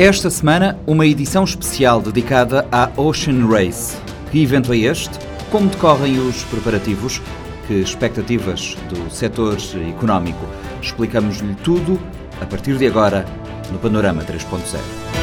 [0.00, 3.98] Esta semana, uma edição especial dedicada à Ocean Race.
[4.32, 5.18] Que evento é este?
[5.50, 7.20] Como decorrem os preparativos?
[7.66, 9.58] Que expectativas do setor
[9.90, 10.46] económico?
[10.80, 12.00] Explicamos-lhe tudo
[12.40, 13.26] a partir de agora
[13.70, 15.19] no Panorama 3.0.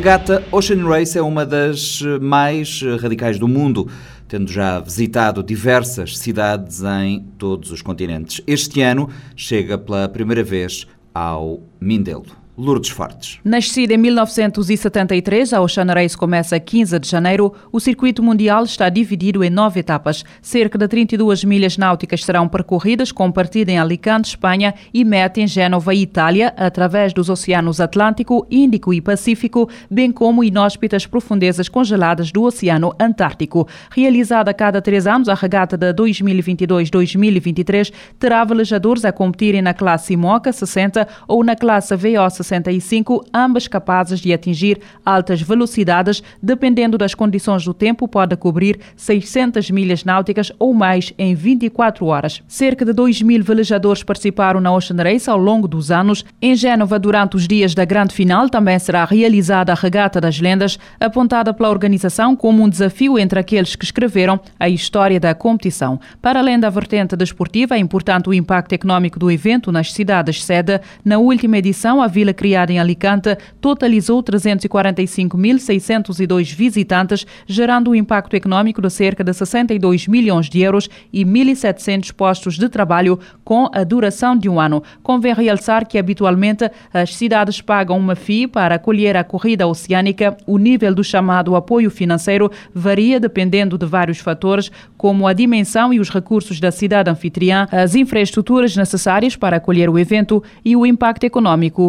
[0.00, 3.86] regata Ocean Race é uma das mais radicais do mundo,
[4.26, 8.40] tendo já visitado diversas cidades em todos os continentes.
[8.46, 12.39] Este ano chega pela primeira vez ao Mindelo.
[12.60, 13.40] Lourdes Fortes.
[13.42, 17.54] Nascida em 1973, a Ocean Race começa a 15 de janeiro.
[17.72, 20.22] O circuito mundial está dividido em nove etapas.
[20.42, 25.46] Cerca de 32 milhas náuticas serão percorridas, com partida em Alicante, Espanha, e meta em
[25.46, 32.42] Génova, Itália, através dos oceanos Atlântico, Índico e Pacífico, bem como inóspitas profundezas congeladas do
[32.42, 33.66] Oceano Antártico.
[33.90, 40.12] Realizada a cada três anos, a regata de 2022-2023 terá velejadores a competirem na classe
[40.12, 46.98] IMOCA 60 ou na classe VO 60 65, ambas capazes de atingir altas velocidades, dependendo
[46.98, 52.42] das condições do tempo, pode cobrir 600 milhas náuticas ou mais em 24 horas.
[52.48, 56.24] Cerca de 2 mil velejadores participaram na Ocean Race ao longo dos anos.
[56.42, 60.78] Em Génova, durante os dias da grande final, também será realizada a Regata das Lendas,
[60.98, 66.00] apontada pela organização como um desafio entre aqueles que escreveram a história da competição.
[66.20, 70.80] Para além da vertente desportiva, é importante o impacto económico do evento nas cidades sede.
[71.04, 78.80] Na última edição, a Vila criada em Alicante, totalizou 345.602 visitantes, gerando um impacto económico
[78.80, 84.34] de cerca de 62 milhões de euros e 1.700 postos de trabalho com a duração
[84.34, 84.82] de um ano.
[85.02, 90.34] Convém realçar que habitualmente as cidades pagam uma FII para acolher a corrida oceânica.
[90.46, 96.00] O nível do chamado apoio financeiro varia dependendo de vários fatores, como a dimensão e
[96.00, 101.26] os recursos da cidade anfitriã, as infraestruturas necessárias para acolher o evento e o impacto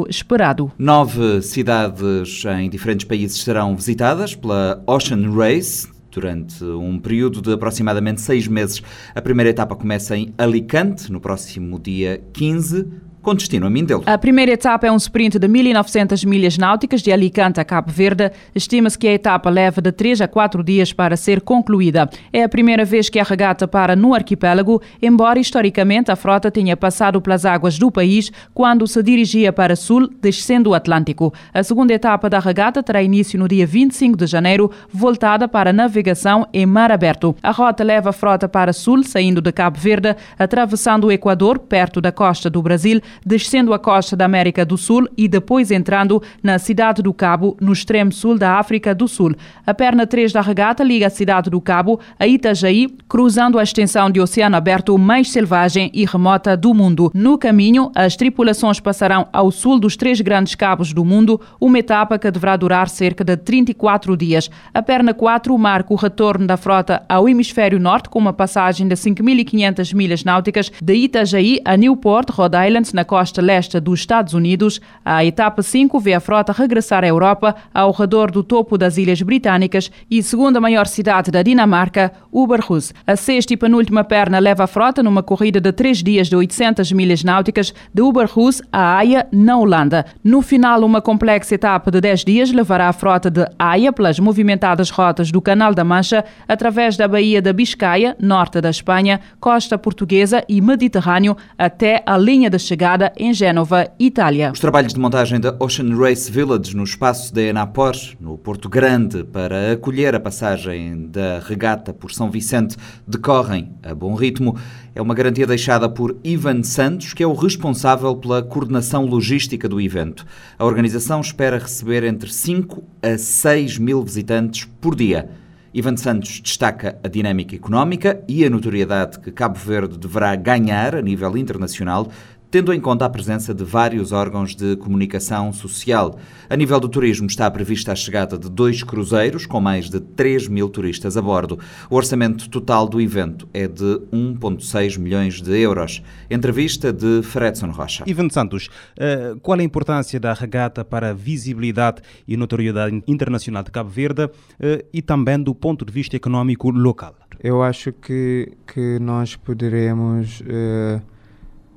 [0.09, 0.72] esperado esperado.
[0.78, 8.22] Nove cidades em diferentes países serão visitadas pela Ocean Race, durante um período de aproximadamente
[8.22, 8.81] seis meses.
[9.14, 14.04] A primeira etapa começa em Alicante, no próximo dia 15 com destino a Mindelo.
[14.06, 18.32] A primeira etapa é um sprint de 1.900 milhas náuticas de Alicante a Cabo Verde.
[18.54, 22.09] Estima-se que a etapa leva de 3 a 4 dias para ser concluída.
[22.34, 26.76] É a primeira vez que a regata para no arquipélago, embora historicamente a frota tenha
[26.76, 31.34] passado pelas águas do país quando se dirigia para sul, descendo o Atlântico.
[31.53, 36.48] A segunda etapa da regata terá início no dia 25 de janeiro, voltada para navegação
[36.53, 37.36] em mar aberto.
[37.42, 42.02] A rota leva a frota para sul, saindo de Cabo Verde, atravessando o Equador, perto
[42.02, 46.57] da costa do Brasil, descendo a costa da América do Sul e depois entrando na
[46.59, 49.33] cidade do Cabo, no extremo sul da África do Sul.
[49.66, 54.09] A perna 3 da regata liga a cidade do Cabo a Itajaí, cruzando a extensão
[54.09, 57.11] de oceano aberto mais selvagem e remota do mundo.
[57.13, 62.17] No caminho, as tripulações passarão ao sul dos três grandes cabos do mundo, uma etapa
[62.17, 64.49] que deverá durar cerca de 34 dias.
[64.73, 68.95] A perna 4 marca o retorno da frota ao hemisfério norte com uma passagem de
[68.95, 74.35] 5.500 milhas náuticas de Itajaí a Newport, Rhode Island, na na costa leste dos Estados
[74.35, 78.96] Unidos, a etapa 5 vê a frota regressar à Europa ao redor do topo das
[78.96, 82.93] Ilhas Britânicas e segunda maior cidade da Dinamarca, Uberhus.
[83.08, 86.91] A sexta e penúltima perna leva a frota numa corrida de três dias de 800
[86.91, 90.05] milhas náuticas de Uberhus a Haia, na Holanda.
[90.23, 94.91] No final, uma complexa etapa de 10 dias levará a frota de Haia pelas movimentadas
[94.91, 100.43] rotas do Canal da Mancha através da Baía da Biscaia, norte da Espanha, costa portuguesa
[100.47, 104.52] e Mediterrâneo até a linha de chegada em Génova, Itália.
[104.52, 109.23] Os trabalhos de montagem da Ocean Race Village no espaço da Enapor, no Porto Grande,
[109.23, 112.76] para acolher a passagem da regata por São Vicente,
[113.08, 114.58] decorrem a bom ritmo.
[114.93, 119.79] É uma garantia deixada por Ivan Santos, que é o responsável pela coordenação logística do
[119.79, 120.26] evento.
[120.59, 125.29] A organização espera receber entre 5 a 6 mil visitantes por dia
[125.73, 131.02] Ivan Santos destaca a dinâmica económica e a notoriedade que Cabo Verde deverá ganhar a
[131.02, 132.11] nível internacional
[132.52, 136.20] tendo em conta a presença de vários órgãos de comunicação social.
[136.50, 140.50] A nível do turismo está prevista a chegada de dois cruzeiros com mais de 3
[140.50, 141.58] mil turistas a bordo.
[141.90, 146.03] O orçamento total do evento é de 1,6 milhões de euros.
[146.30, 148.03] Entrevista de Fredson Rocha.
[148.06, 153.72] Ivan Santos, eh, qual a importância da regata para a visibilidade e notoriedade internacional de
[153.72, 157.16] Cabo Verde eh, e também do ponto de vista económico local?
[157.42, 161.02] Eu acho que, que nós poderemos uh,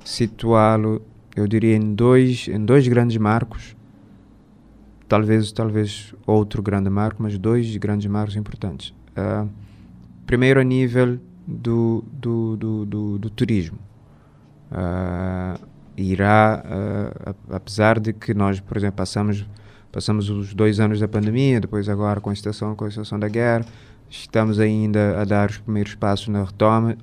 [0.05, 1.03] situá-lo,
[1.35, 3.75] eu diria, em dois, em dois grandes marcos.
[5.09, 8.95] Talvez, talvez outro grande marco, mas dois grandes marcos importantes.
[9.17, 9.49] Uh,
[10.27, 13.79] primeiro, a nível do, do, do, do, do turismo.
[14.71, 15.61] Uh,
[15.97, 19.47] irá, uh, apesar de que nós, por exemplo, passamos,
[19.93, 23.29] passamos os dois anos da pandemia, depois agora com a situação, com a situação da
[23.29, 23.65] guerra,
[24.09, 26.97] estamos ainda a dar os primeiros passos na retoma,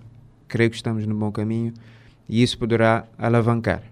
[0.48, 1.74] creio que estamos no bom caminho
[2.32, 3.84] e isso poderá alavancar.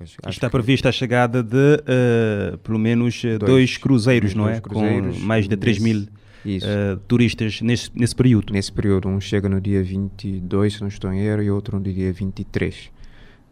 [0.00, 4.48] Acho Está prevista a chegada de uh, pelo menos eh, dois, dois cruzeiros, dois, não
[4.48, 4.60] é?
[4.60, 8.52] Cruzeiros, Com mais de 3 mil uh, turistas nesse, nesse período.
[8.52, 11.84] Nesse período, um chega no dia 22, se não estou em erro, e outro no
[11.84, 12.90] dia 23.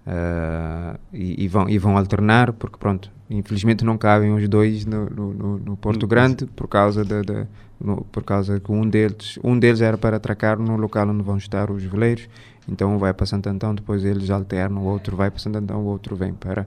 [0.05, 5.09] Uh, e, e, vão, e vão alternar, porque pronto, infelizmente não cabem os dois no,
[5.11, 7.47] no, no Porto Grande, por causa, de
[7.81, 11.37] no, por causa que um deles, um deles era para atracar no local onde vão
[11.37, 12.29] estar os veleiros
[12.69, 15.81] então um vai para Santo Antão, depois eles alternam, o outro vai para Santo Antão,
[15.81, 16.67] o outro vem para,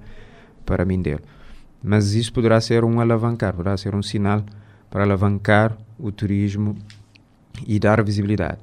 [0.66, 1.22] para Mindelo.
[1.82, 4.44] Mas isso poderá ser um alavancar, poderá ser um sinal
[4.90, 6.76] para alavancar o turismo
[7.66, 8.60] e dar visibilidade.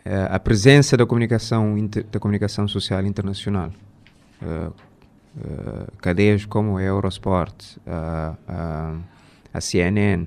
[0.00, 3.70] Uh, a presença da comunicação, inter, da comunicação social internacional,
[4.40, 7.76] uh, uh, cadeias como a Eurosport,
[9.52, 10.26] a CNN,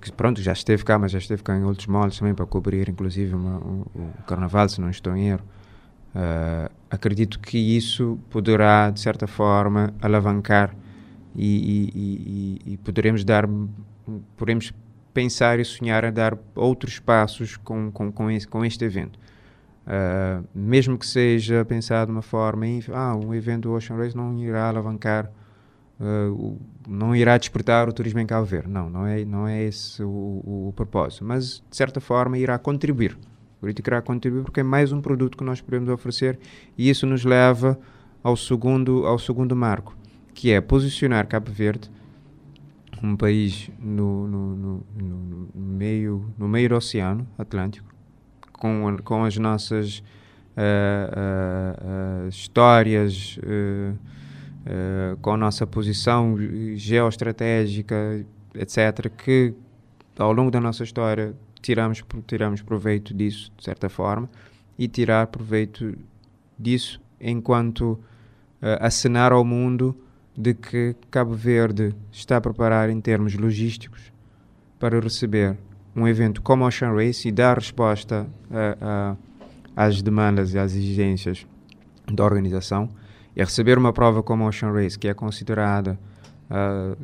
[0.00, 2.88] que, pronto, já esteve cá, mas já esteve cá em outros moldes também para cobrir,
[2.88, 3.84] inclusive, uma, um,
[4.26, 5.44] Carnaval, se não estou em erro.
[6.14, 10.74] Uh, acredito que isso poderá, de certa forma, alavancar
[11.34, 13.46] e, e, e, e poderemos dar,
[14.36, 14.72] podemos
[15.12, 19.18] pensar e sonhar a dar outros passos com, com, com, esse, com este evento.
[19.86, 24.68] Uh, mesmo que seja pensado de uma forma, ah, um evento Ocean Race não irá
[24.68, 25.30] alavancar
[26.00, 26.58] uh,
[26.88, 28.68] não irá despertar o turismo em Cabo Verde.
[28.68, 31.24] Não, não é, não é esse o, o, o propósito.
[31.24, 33.16] Mas, de certa forma, irá contribuir.
[33.56, 36.38] O político irá contribuir porque é mais um produto que nós podemos oferecer
[36.76, 37.78] e isso nos leva
[38.22, 39.96] ao segundo, ao segundo marco,
[40.34, 41.90] que é posicionar Cabo Verde,
[43.02, 47.88] um país no, no, no, no meio, no meio do Oceano Atlântico,
[48.52, 50.04] com, com as nossas uh,
[51.12, 53.38] uh, uh, histórias,
[54.66, 56.36] uh, com a nossa posição
[56.74, 58.24] geoestratégica,
[58.54, 59.54] etc., que
[60.18, 64.28] ao longo da nossa história tiramos, tiramos proveito disso, de certa forma,
[64.78, 65.96] e tirar proveito
[66.58, 68.00] disso enquanto uh,
[68.80, 69.96] acenar ao mundo
[70.36, 74.12] de que Cabo Verde está a preparar em termos logísticos
[74.78, 75.56] para receber
[75.94, 79.16] um evento como o Ocean Race e dar resposta a,
[79.76, 81.46] a, às demandas e às exigências
[82.12, 82.90] da organização
[83.36, 85.98] é receber uma prova como a Ocean Race, que é considerada,
[86.50, 86.96] uh,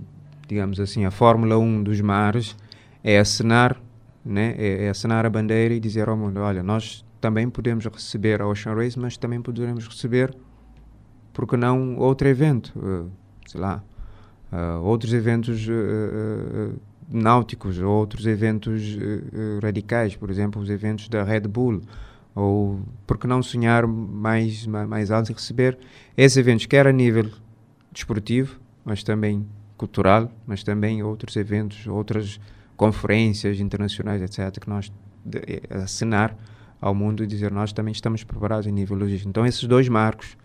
[0.49, 2.57] digamos assim, a Fórmula 1 dos mares,
[3.05, 3.79] é assinar,
[4.25, 8.47] né, é, é a bandeira e dizer ao mundo, olha, nós também podemos receber a
[8.47, 10.35] Ocean Race, mas também poderemos receber,
[11.35, 13.11] porque não, outro evento, uh,
[13.47, 13.85] sei lá,
[14.51, 15.67] uh, outros eventos
[17.11, 18.97] náuticos, outros eventos
[19.61, 21.83] radicais, por exemplo, os eventos da Red Bull,
[22.35, 25.79] ou por que não sonhar mais, mais alto e receber
[26.17, 27.31] esses eventos, quer a nível
[27.93, 29.47] desportivo, mas também
[29.77, 32.41] cultural, mas também outros eventos, outras
[32.77, 34.93] conferências internacionais, etc., que nós
[35.83, 36.37] assinar
[36.81, 39.29] ao mundo e dizer nós também estamos preparados em nível logístico.
[39.29, 40.37] Então, esses dois marcos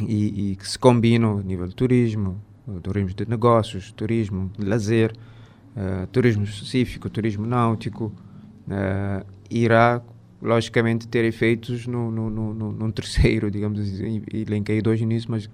[0.00, 2.40] e, e que se combinam a nível de turismo,
[2.82, 5.12] turismo de negócios, turismo de lazer,
[5.76, 8.12] uh, turismo específico, turismo náutico,
[8.66, 10.02] uh, irá
[10.40, 15.48] logicamente ter efeitos no, no, no, no terceiro, digamos assim, elenquei dois nisso, mas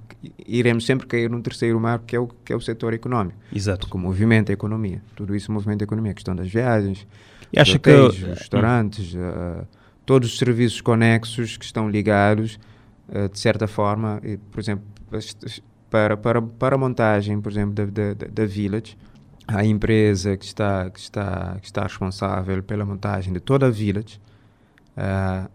[0.46, 3.38] iremos sempre cair num terceiro marco que é o, que é o setor econômico.
[3.54, 3.86] Exato.
[3.86, 7.06] Porque movimenta a economia, tudo isso movimenta a economia, a questão das viagens,
[7.52, 8.24] e acho hotéis, que...
[8.24, 9.66] restaurantes, uh,
[10.04, 12.58] todos os serviços conexos que estão ligados,
[13.08, 14.84] uh, de certa forma, e, por exemplo,
[15.88, 18.96] para, para, para a montagem, por exemplo, da, da, da Village,
[19.46, 24.18] a empresa que está, que, está, que está responsável pela montagem de toda a Village,
[24.96, 25.50] Uh,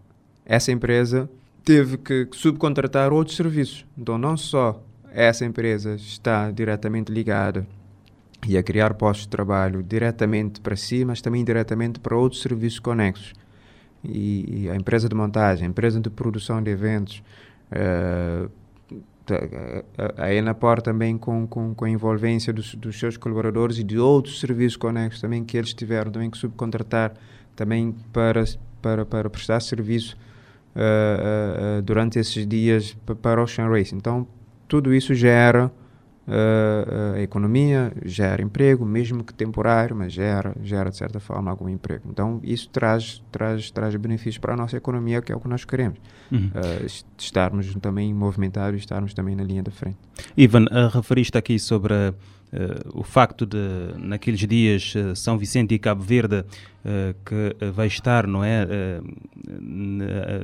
[0.46, 1.30] essa empresa
[1.64, 3.86] teve que subcontratar outros serviços.
[3.98, 4.82] Então, não só
[5.12, 7.68] essa empresa está diretamente ligada
[8.48, 12.80] e a criar postos de trabalho diretamente para si, mas também diretamente para outros serviços
[12.80, 13.34] conexos.
[14.04, 17.22] E, e a empresa de montagem, a empresa de produção de eventos,
[17.72, 18.50] uh,
[20.18, 24.40] a Enapor também com, com, com a envolvência dos, dos, seus colaboradores e de outros
[24.40, 27.14] serviços conexos também que eles tiveram também que subcontratar
[27.56, 28.44] também para,
[28.82, 30.18] para, para prestar serviço
[30.76, 33.94] uh, uh, durante esses dias para o Ocean Race.
[33.94, 34.28] Então,
[34.68, 35.72] tudo isso gera
[36.28, 41.68] uh, a economia, gera emprego, mesmo que temporário, mas gera, gera de certa forma algum
[41.68, 42.04] emprego.
[42.10, 45.66] Então isso traz, traz, traz benefícios para a nossa economia, que é o que nós
[45.66, 46.00] queremos.
[46.32, 46.48] Uhum.
[46.48, 46.86] Uh,
[47.18, 49.98] estarmos também movimentados, estarmos também na linha da frente.
[50.38, 52.14] Ivan, referiste aqui sobre Uh,
[52.94, 53.58] o facto de,
[53.98, 58.68] naqueles dias, uh, São Vicente e Cabo Verde, uh, que vai estar não é,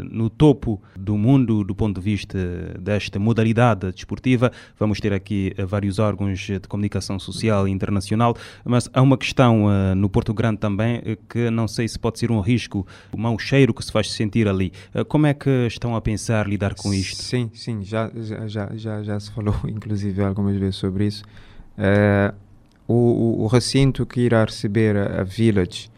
[0.10, 2.38] no topo do mundo do ponto de vista
[2.80, 9.02] desta modalidade desportiva, vamos ter aqui vários órgãos de comunicação social e internacional, mas há
[9.02, 13.18] uma questão no Porto Grande também que não sei se pode ser um risco, o
[13.18, 14.72] mau cheiro que se faz sentir ali.
[15.08, 17.22] como é que estão a pensar lidar com isto?
[17.22, 18.12] Sim, sim, já,
[18.48, 21.24] já, já, já se falou inclusive algumas vezes sobre isso.
[21.78, 22.34] Uh,
[22.88, 25.90] o, o, recinto que irá receber a, a Village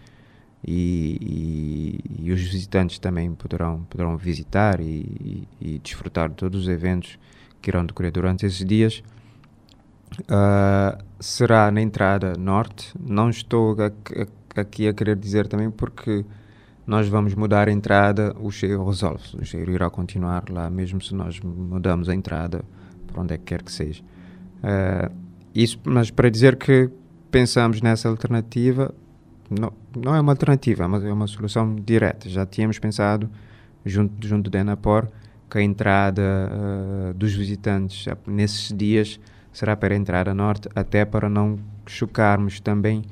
[0.65, 6.67] e, e, e, os visitantes também poderão, poderão visitar e, e, desfrutar de todos os
[6.67, 7.19] eventos
[7.61, 9.03] que irão decorrer durante esses dias.
[10.21, 12.93] Uh, será na entrada norte.
[12.99, 16.25] Não estou a, a, aqui a querer dizer também porque
[16.87, 19.35] nós vamos mudar a entrada, o cheiro resolve-se.
[19.35, 22.63] O cheiro irá continuar lá, mesmo se nós mudamos a entrada
[23.05, 24.01] para onde é que quer que seja.
[24.63, 25.26] Uh,
[25.63, 26.89] isso, mas para dizer que
[27.31, 28.93] pensamos nessa alternativa,
[29.49, 32.29] não, não é uma alternativa, é uma, é uma solução direta.
[32.29, 33.27] Já tínhamos pensado,
[33.83, 35.07] junto, junto da Enapor,
[35.49, 39.19] que a entrada uh, dos visitantes nesses dias
[39.51, 43.03] será para a entrada norte, até para não chocarmos também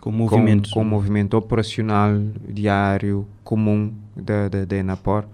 [0.00, 2.12] com o movimento, com, com o movimento operacional
[2.48, 5.26] diário comum da, da, da Enapor,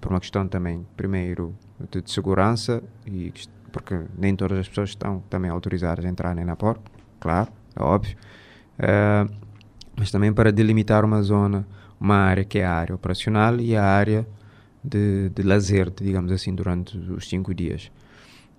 [0.00, 1.54] por uma questão também, primeiro,
[1.90, 3.30] de, de segurança e
[3.74, 6.78] porque nem todas as pessoas estão também autorizadas a entrar na Enapor,
[7.18, 8.16] claro, é óbvio,
[8.78, 9.28] uh,
[9.96, 11.66] mas também para delimitar uma zona,
[12.00, 14.24] uma área que é a área operacional e a área
[14.82, 17.90] de, de lazer, digamos assim, durante os cinco dias.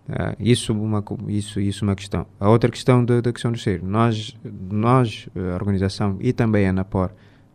[0.09, 2.27] Uh, isso uma isso isso uma questão.
[2.37, 3.85] A outra questão da, da questão do cheiro.
[3.87, 4.37] Nós
[4.69, 7.09] nós a organização e também a Napor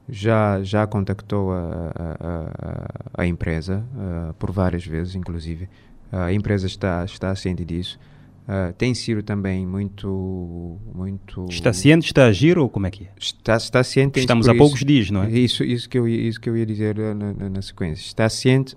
[0.08, 5.68] já já contactou a, a, a, a empresa uh, por várias vezes inclusive
[6.10, 7.98] a empresa está, está ciente disso.
[8.48, 11.46] Uh, tem sido também muito, muito...
[11.48, 13.08] Está ciente, está a agir ou como é que é?
[13.16, 14.18] Está, está ciente.
[14.18, 15.30] Estamos há poucos dias, não é?
[15.30, 18.04] Isso, isso, que, eu, isso que eu ia dizer na, na, na sequência.
[18.04, 18.76] Está ciente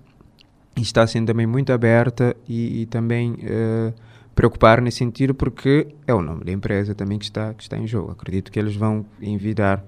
[0.76, 3.92] e está sendo também muito aberta e, e também uh,
[4.32, 7.86] preocupar nesse sentido porque é o nome da empresa também que está, que está em
[7.86, 8.12] jogo.
[8.12, 9.84] Acredito que eles vão envidar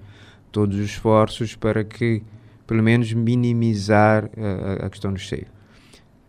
[0.51, 2.21] todos os esforços para que,
[2.65, 5.47] pelo menos, minimizar uh, a questão do cheio.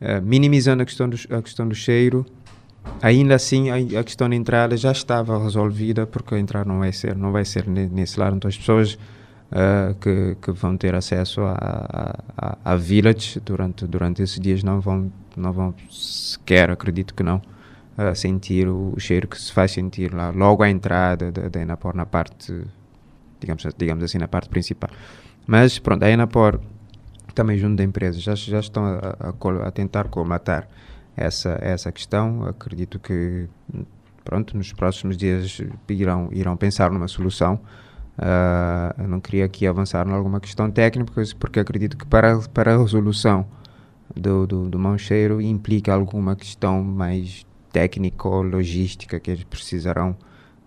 [0.01, 2.25] Eh, minimizando a questão, do, a questão do cheiro,
[3.03, 6.93] ainda assim a, a, questão da entrada já estava resolvida porque a entrada não vai
[6.93, 11.43] ser não vai ser nesse lado então as pessoas uh, que, que vão ter acesso
[11.43, 17.23] a, a, a, village durante durante esses dias não vão não vão sequer acredito que
[17.23, 17.43] não
[17.99, 20.31] uh, sentir o, o, cheiro que se faz sentir lá.
[20.31, 22.55] Logo à entrada da, da Enapor na parte
[23.41, 24.91] digamos digamos assim na parte principal.
[25.47, 26.61] Mas pronto a Enapor
[27.39, 30.69] também junto da empresa, já, já estão a, a, a tentar colmatar
[31.17, 32.45] essa, essa questão.
[32.45, 33.49] Acredito que
[34.25, 37.61] pronto, nos próximos dias irão, irão pensar numa solução.
[38.19, 42.79] Uh, não queria aqui avançar em alguma questão técnica, porque acredito que para, para a
[42.79, 43.47] resolução
[44.17, 50.17] do, do, do mancheiro implica alguma questão mais técnico-logística que eles precisarão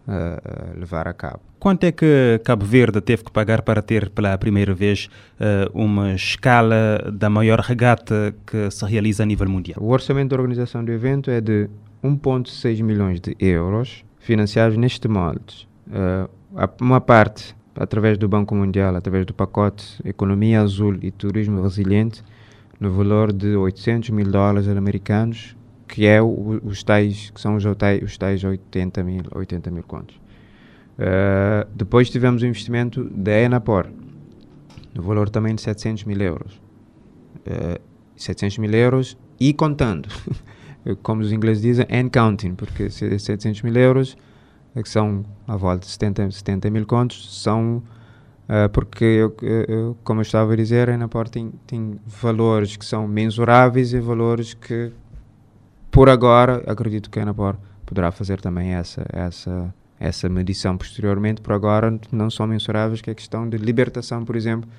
[0.08, 1.42] uh, levar a cabo.
[1.60, 6.14] Quanto é que Cabo Verde teve que pagar para ter pela primeira vez uh, uma
[6.14, 9.78] escala da maior regata que se realiza a nível mundial?
[9.80, 11.70] O orçamento da organização do evento é de
[12.04, 15.68] 1,6 milhões de euros, financiados neste molde.
[15.88, 16.30] Uh,
[16.80, 22.24] uma parte através do Banco Mundial, através do pacote Economia Azul e Turismo Resiliente,
[22.80, 25.56] no valor de 800 mil dólares americanos,
[25.92, 30.16] que é o, os tais, que são os, os tais 80 mil, 80 mil contos.
[30.98, 33.88] Uh, depois tivemos o investimento da Enapor,
[34.96, 36.54] no valor também de 700 mil euros.
[37.46, 37.82] Uh, eh,
[38.16, 40.08] 700 mil euros e contando,
[41.04, 44.16] como os ingleses dizem, and counting, porque 700 mil euros,
[44.74, 47.84] que são à volta de 70, 70 mil contos, são
[48.74, 53.08] porque, eu, eu, como eu estava a dizer, a Enapor tem, tem valores que são
[53.08, 54.92] mensuráveis e valores que
[55.92, 61.52] por agora, acredito que a Enapor poderá fazer também essa, essa, essa medição posteriormente, por
[61.54, 64.70] agora não são mensuráveis, que é a questão de libertação, por exemplo,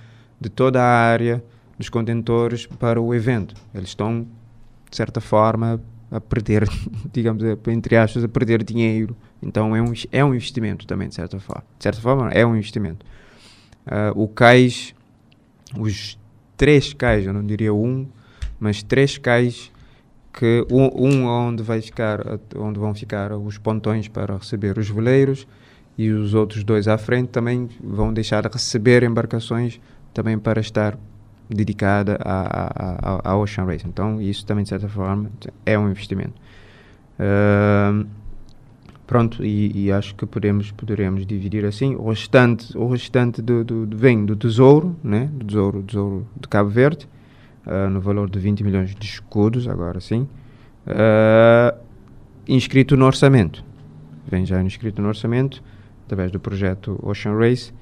[0.40, 1.45] de toda a área
[1.78, 3.54] dos contentores para o evento.
[3.75, 4.26] Eles estão,
[4.90, 5.78] de certa forma,
[6.11, 6.66] a perder,
[7.12, 9.14] digamos, entre aspas, a perder dinheiro.
[9.42, 11.64] Então é um, é um investimento também, de certa forma.
[11.78, 13.04] De certa forma, é um investimento.
[13.87, 14.95] Uh, o cais,
[15.78, 16.19] os
[16.57, 18.07] três cais, eu não diria um,
[18.59, 19.71] mas três cais
[20.32, 22.20] que um, onde vai ficar
[22.56, 25.46] onde vão ficar os pontões para receber os veleiros
[25.96, 29.80] e os outros dois à frente também vão deixar de receber embarcações
[30.14, 30.98] também para estar
[31.48, 33.86] dedicada à, à, Ocean Race.
[33.86, 35.30] Então, isso também, de certa forma,
[35.66, 36.34] é um investimento.
[37.18, 38.06] Uh,
[39.06, 41.94] pronto, e, e, acho que podemos, poderemos dividir assim.
[41.94, 45.28] O restante, o restante do, do vem do tesouro, né?
[45.32, 47.08] do tesouro, tesouro de Cabo Verde,
[47.66, 50.28] uh, no valor de 20 milhões de escudos, agora sim,
[50.87, 51.78] uh,
[52.47, 53.64] inscrito no orçamento.
[54.26, 55.62] Vem já inscrito no orçamento,
[56.07, 57.73] através do projeto Ocean Race,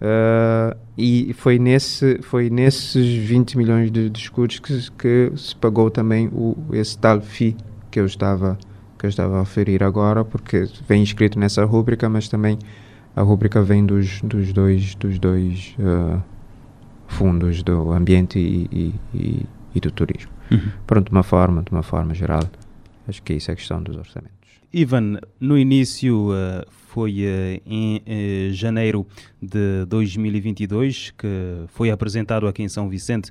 [0.00, 5.90] Uh, e foi, nesse, foi nesses 20 milhões de, de escudos que, que, se pagou
[5.90, 7.54] também o, esse tal FII
[7.90, 8.58] que eu estava
[8.98, 12.58] que eu estava a referir agora, porque vem escrito nessa rúbrica, mas também
[13.16, 16.22] a rúbrica vem dos, dos dois, dos dois uh,
[17.10, 20.30] fundos do ambiente e, e, e do turismo.
[20.50, 20.70] Uhum.
[20.86, 22.42] Pronto, de uma forma, de uma forma geral,
[23.06, 24.40] acho que isso é a questão dos orçamentos.
[24.72, 29.04] Ivan, no início uh, foi uh, em uh, janeiro
[29.42, 33.30] de 2022 que foi apresentado aqui em São Vicente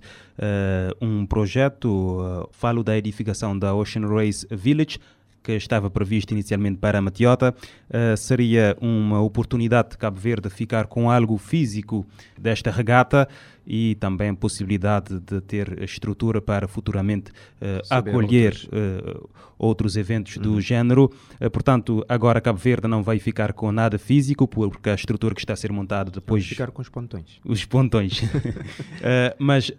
[1.02, 4.98] um projeto, falo da edificação da Ocean Race Village,
[5.42, 7.54] que estava previsto inicialmente para a Matiota,
[7.90, 12.06] uh, seria uma oportunidade de Cabo Verde ficar com algo físico
[12.38, 13.28] desta regata
[13.66, 18.64] e também possibilidade de ter estrutura para futuramente uh, acolher outros.
[18.66, 19.30] Uh,
[19.60, 20.42] outros eventos uhum.
[20.42, 21.12] do género.
[21.52, 25.52] portanto, agora Cabo Verde não vai ficar com nada físico, porque a estrutura que está
[25.52, 26.44] a ser montada depois.
[26.44, 27.42] Vai ficar com os pontões.
[27.44, 28.22] Os pontões.
[29.38, 29.70] mas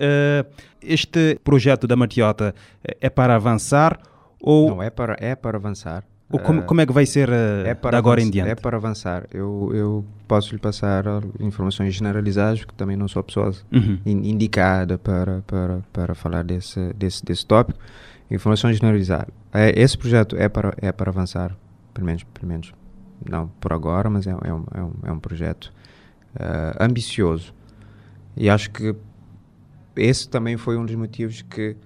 [0.82, 2.54] este projeto da Matiota
[3.00, 3.98] é para avançar
[4.40, 4.70] ou...
[4.70, 6.04] Não, é para, é para avançar.
[6.32, 8.50] Ou como, como é que vai ser uh, é para agora em diante?
[8.50, 9.26] É para avançar.
[9.32, 11.04] Eu, eu posso lhe passar
[11.40, 13.98] informações generalizadas, porque também não sou a pessoa uhum.
[14.06, 17.80] in, indicada para, para, para falar desse, desse, desse tópico.
[18.30, 19.34] Informações generalizadas.
[19.52, 21.56] É, esse projeto é para, é para avançar,
[21.92, 22.72] pelo menos, pelo menos
[23.28, 25.72] não por agora, mas é, é, um, é, um, é um projeto
[26.36, 27.52] uh, ambicioso.
[28.36, 28.94] E acho que
[29.96, 31.76] esse também foi um dos motivos que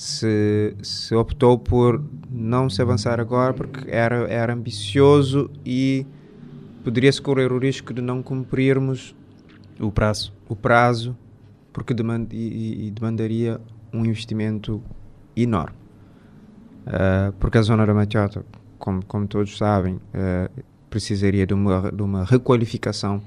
[0.00, 6.06] se, se optou por não se avançar agora porque era, era ambicioso e
[6.82, 9.14] poderia-se correr o risco de não cumprirmos
[9.78, 11.14] o prazo, o prazo
[11.70, 13.60] porque demand, e, e demandaria
[13.92, 14.82] um investimento
[15.36, 15.76] enorme.
[16.86, 18.42] Uh, porque a zona da Machota,
[18.78, 23.22] como, como todos sabem, uh, precisaria de uma, de uma requalificação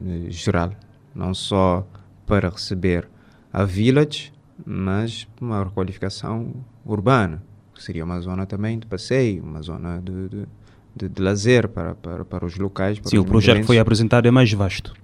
[0.00, 0.70] uh, geral,
[1.12, 1.84] não só
[2.24, 3.08] para receber
[3.52, 4.32] a village,
[4.64, 6.52] mas uma requalificação
[6.84, 7.42] urbana,
[7.74, 10.46] que seria uma zona também de passeio, uma zona de, de,
[10.94, 12.98] de, de lazer para, para, para os locais.
[12.98, 14.94] Para Sim, os o projeto que foi apresentado é mais vasto.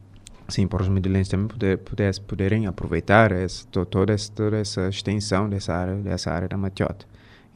[0.48, 5.48] Sim, para os medellíns também poder, pudesse, poderem aproveitar esse, toda, essa, toda essa extensão
[5.48, 7.04] dessa área, dessa área da Matiota.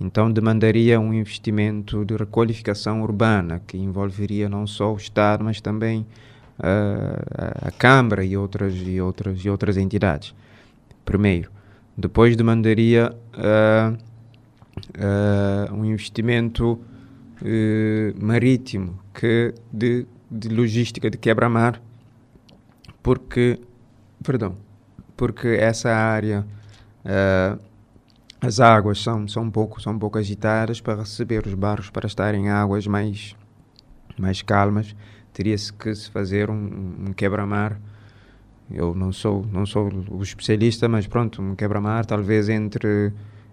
[0.01, 6.07] Então demandaria um investimento de requalificação urbana que envolveria não só o Estado, mas também
[6.59, 10.35] uh, a Câmara e outras, e, outras, e outras entidades.
[11.05, 11.51] Primeiro.
[11.97, 13.97] Depois demandaria uh,
[14.97, 16.73] uh, um investimento
[17.43, 21.81] uh, marítimo que de, de logística de quebra-mar,
[23.03, 23.59] porque,
[24.23, 24.57] perdão,
[25.17, 26.47] porque essa área
[28.41, 32.07] as águas são, são, um pouco, são um pouco agitadas para receber os barcos para
[32.07, 33.37] estarem em águas mais,
[34.19, 34.97] mais calmas.
[35.33, 37.79] Teria-se que se fazer um, um quebra-mar
[38.73, 43.13] eu não sou não sou o especialista, mas pronto, um quebra-mar talvez entre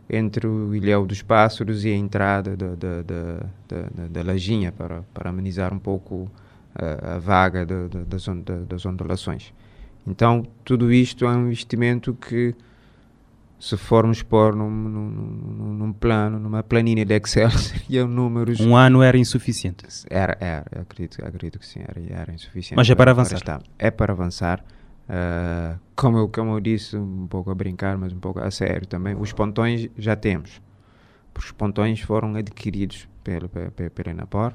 [0.09, 5.29] entre o Ilhéu dos Pássaros e a entrada da, da, da, da, lajinha para, para
[5.29, 6.31] amenizar um pouco
[6.73, 8.25] a, a vaga da, da, das,
[8.67, 9.51] das ondulações.
[10.05, 12.55] Então, tudo isto é um investimento que,
[13.59, 18.59] se formos pôr num, num, num plano, numa planilha de Excel, seriam números...
[18.61, 19.85] Um ano era insuficiente?
[20.09, 22.77] Era, era acredito, acredito que sim, era, era insuficiente.
[22.77, 23.43] Mas é para avançar?
[23.43, 24.63] Para é para avançar.
[25.07, 28.85] Uh, como, eu, como eu disse, um pouco a brincar, mas um pouco a sério
[28.85, 30.61] também, os pontões já temos.
[31.37, 34.53] Os pontões foram adquiridos pelo, pelo, pelo Enapor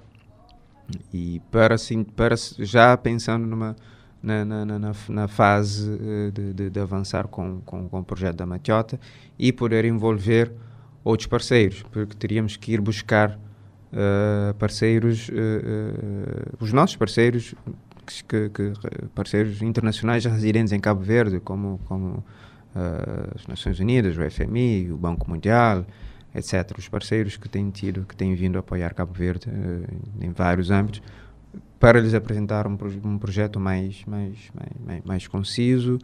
[1.13, 3.77] e para, assim, para já pensando numa,
[4.23, 8.37] na, na, na, na fase eh, de, de, de, avançar com, com, com o projeto
[8.37, 8.99] da Matiota
[9.39, 10.53] e poder envolver
[11.05, 13.39] outros parceiros, porque teríamos que ir buscar
[13.93, 17.55] uh, parceiros, uh, os nossos parceiros,
[18.07, 18.73] que, que,
[19.15, 22.25] parceiros internacionais residentes em Cabo Verde, como, como
[23.35, 25.85] as Nações Unidas, o FMI, o Banco Mundial,
[26.35, 26.79] etc.
[26.79, 29.47] Os parceiros que têm tido, que têm vindo a apoiar Cabo Verde
[30.21, 31.03] em vários âmbitos,
[31.79, 34.39] para lhes apresentar um, um projeto mais, mais,
[34.87, 35.99] mais, mais conciso,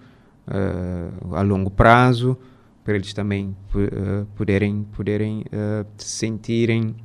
[0.48, 2.36] uh, a longo prazo,
[2.82, 6.96] para eles também uh, poderem, poderem uh, sentirem,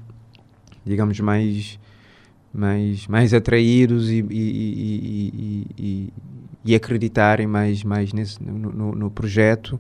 [0.84, 1.80] digamos, mais,
[2.54, 6.14] mais, mais atraídos e, e, e,
[6.64, 9.80] e, acreditarem mais, mais nesse, no, no, no projeto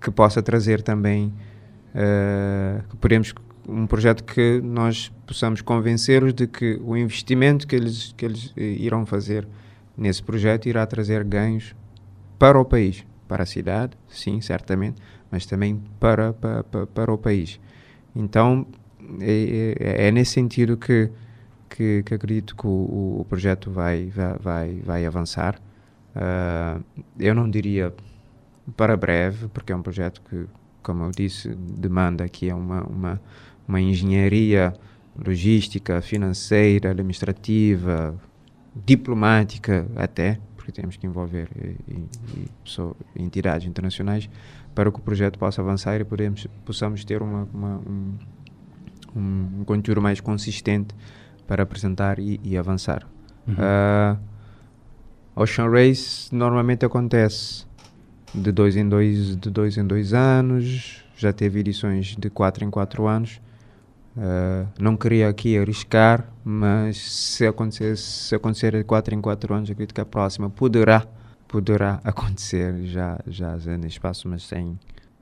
[0.00, 1.32] que possa trazer também,
[2.88, 3.32] que podemos
[3.70, 8.62] um projeto que nós possamos convencê-los de que o investimento que eles, que eles eh,
[8.62, 9.46] irão fazer
[9.96, 11.74] nesse projeto irá trazer ganhos
[12.38, 15.00] para o país, para a cidade, sim, certamente,
[15.30, 17.60] mas também para, para, para o país.
[18.14, 18.66] Então,
[19.20, 21.10] é, é, é, nesse sentido que,
[21.68, 25.60] que, que acredito que o, o, projeto vai, vai, vai, avançar.
[26.14, 26.82] Uh,
[27.18, 27.94] eu não diria
[28.76, 30.46] para breve, porque é um projeto que,
[30.82, 33.20] como eu disse, demanda aqui uma, uma
[33.70, 34.74] uma engenharia
[35.16, 38.20] logística, financeira, administrativa,
[38.74, 42.48] diplomática até, porque temos que envolver e, e,
[43.16, 44.28] e entidades internacionais
[44.74, 48.14] para que o projeto possa avançar e podemos, possamos ter uma, uma, um,
[49.14, 50.94] um, conteúdo mais consistente
[51.46, 53.06] para apresentar e, e avançar.
[53.46, 53.54] Uhum.
[53.54, 54.18] Uh,
[55.34, 57.66] Ocean Race normalmente acontece
[58.34, 62.70] de dois em dois, de dois em dois anos, já teve edições de quatro em
[62.70, 63.40] quatro anos
[64.16, 69.70] Uh, não queria aqui arriscar, mas se acontecer, se acontecer de 4 em 4 anos,
[69.70, 71.06] acredito que a próxima poderá,
[71.46, 74.78] poderá acontecer já, já no espaço, mas sem,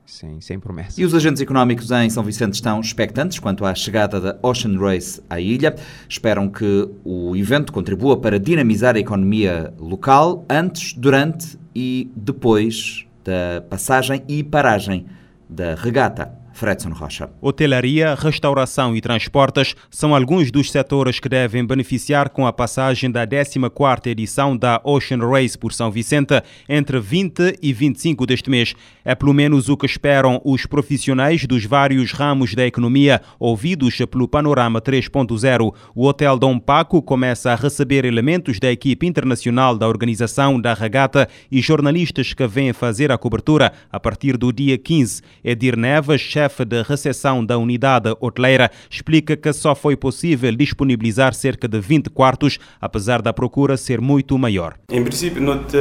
[0.09, 1.01] sem, sem promessa.
[1.01, 5.23] E os agentes económicos em São Vicente estão expectantes quanto à chegada da Ocean Race
[5.29, 5.75] à ilha.
[6.09, 13.61] Esperam que o evento contribua para dinamizar a economia local antes, durante e depois da
[13.68, 15.07] passagem e paragem
[15.49, 16.33] da regata.
[16.59, 17.31] Fredson Rocha.
[17.40, 23.25] Hotelaria, restauração e transportes são alguns dos setores que devem beneficiar com a passagem da
[23.25, 28.75] 14ª edição da Ocean Race por São Vicente entre 20 e 25 deste mês.
[29.05, 34.27] É pelo menos o que esperam os profissionais dos vários ramos da economia ouvidos pelo
[34.27, 35.73] Panorama 3.0.
[35.94, 41.29] O Hotel Dom Paco começa a receber elementos da equipe internacional da organização da regata
[41.53, 45.23] e jornalistas que vêm fazer a cobertura a partir do dia 15.
[45.44, 51.35] Edir Neves, chefe chefe de recepção da unidade hoteleira, explica que só foi possível disponibilizar
[51.35, 54.75] cerca de 20 quartos, apesar da procura ser muito maior.
[54.91, 55.77] Em princípio, note,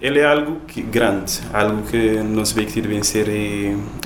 [0.00, 3.26] ele é algo que, grande, algo que não se vê que deve ser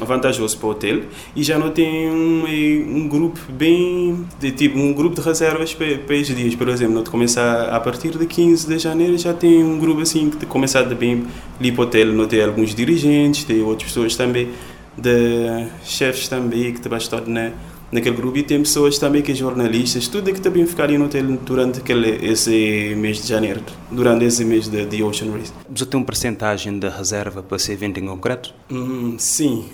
[0.00, 1.02] vantajoso para o hotel
[1.34, 5.98] e já não tem um, um grupo bem, de, tipo um grupo de reservas para,
[5.98, 6.54] para estes dias.
[6.54, 10.30] Por exemplo, não começa a partir de 15 de janeiro já tem um grupo assim
[10.30, 11.24] que começa a bem
[11.58, 14.50] ali para o hotel, não tem alguns dirigentes, tem outras pessoas também
[14.96, 17.52] de chefes também que estão estar na,
[17.94, 21.78] naquele grupo e tem pessoas também que jornalistas, tudo que também ficaram no hotel durante
[21.78, 25.52] aquele, esse mês de janeiro, durante esse mês de, de Ocean Race.
[25.68, 28.52] Você tem uma percentagem de reserva para esse evento em concreto?
[28.70, 29.68] Hum, sim,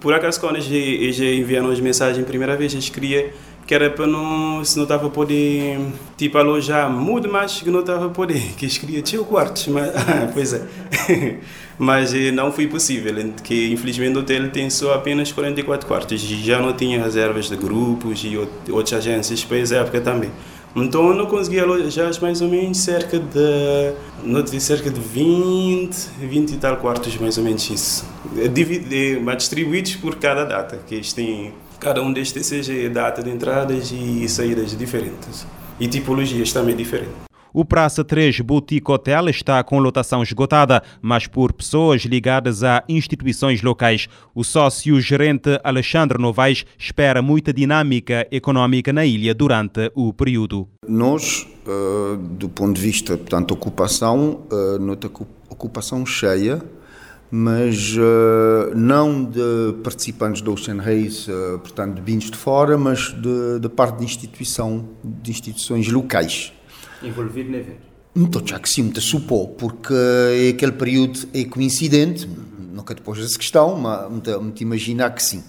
[0.00, 3.32] por acaso quando já enviaram as mensagens a primeira vez, eu queria
[3.66, 5.78] que era para não, se não estava a poder,
[6.16, 9.90] tipo, alojar muito mais que não estava a poder, que eles queriam tio quartos, mas,
[10.34, 10.66] pois é,
[11.78, 16.36] mas eh, não foi possível, que infelizmente o hotel tem só apenas 44 quartos, e
[16.42, 18.36] já não tinha reservas de grupos e
[18.70, 20.30] outras agências para essa época também.
[20.76, 26.50] Então eu não consegui alojar mais ou menos cerca de, não cerca de 20, 20
[26.50, 28.04] e tal quartos, mais ou menos isso.
[29.36, 34.28] Distribuídos por cada data, que eles têm cada um destes seja data de entradas e
[34.28, 35.46] saídas diferentes.
[35.78, 37.33] E tipologias também diferentes.
[37.56, 43.62] O Praça 3 Boutique Hotel está com lotação esgotada, mas por pessoas ligadas a instituições
[43.62, 44.08] locais.
[44.34, 50.66] O sócio-gerente Alexandre Novaes espera muita dinâmica económica na ilha durante o período.
[50.88, 55.06] Nós, uh, do ponto de vista, portanto, ocupação, uh, nota
[55.48, 56.60] ocupação cheia,
[57.30, 63.12] mas uh, não de participantes do Ocean Race, uh, portanto, de vindos de fora, mas
[63.12, 66.52] de, de, parte de instituição, de instituições locais.
[67.04, 67.94] Envolvido no evento?
[68.16, 72.28] Então, já que sim, muito supor, porque é aquele período é coincidente,
[72.72, 75.42] nunca depois dessa questão, mas me imaginar que sim.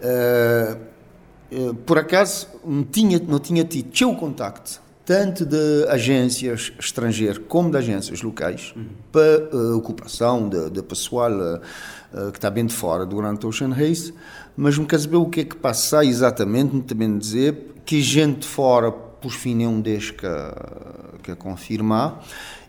[0.00, 7.68] Uh, por acaso, não tinha, não tinha tido seu contacto tanto de agências estrangeiras como
[7.68, 8.86] de agências locais, uhum.
[9.10, 13.70] para uh, ocupação de, de pessoal uh, que está bem de fora durante o Ocean
[13.70, 14.14] Race,
[14.56, 18.94] mas quer saber o que é que passa exatamente, também dizer que gente de fora,
[19.20, 20.26] por fim, não deixa que,
[21.22, 22.24] que confirmar,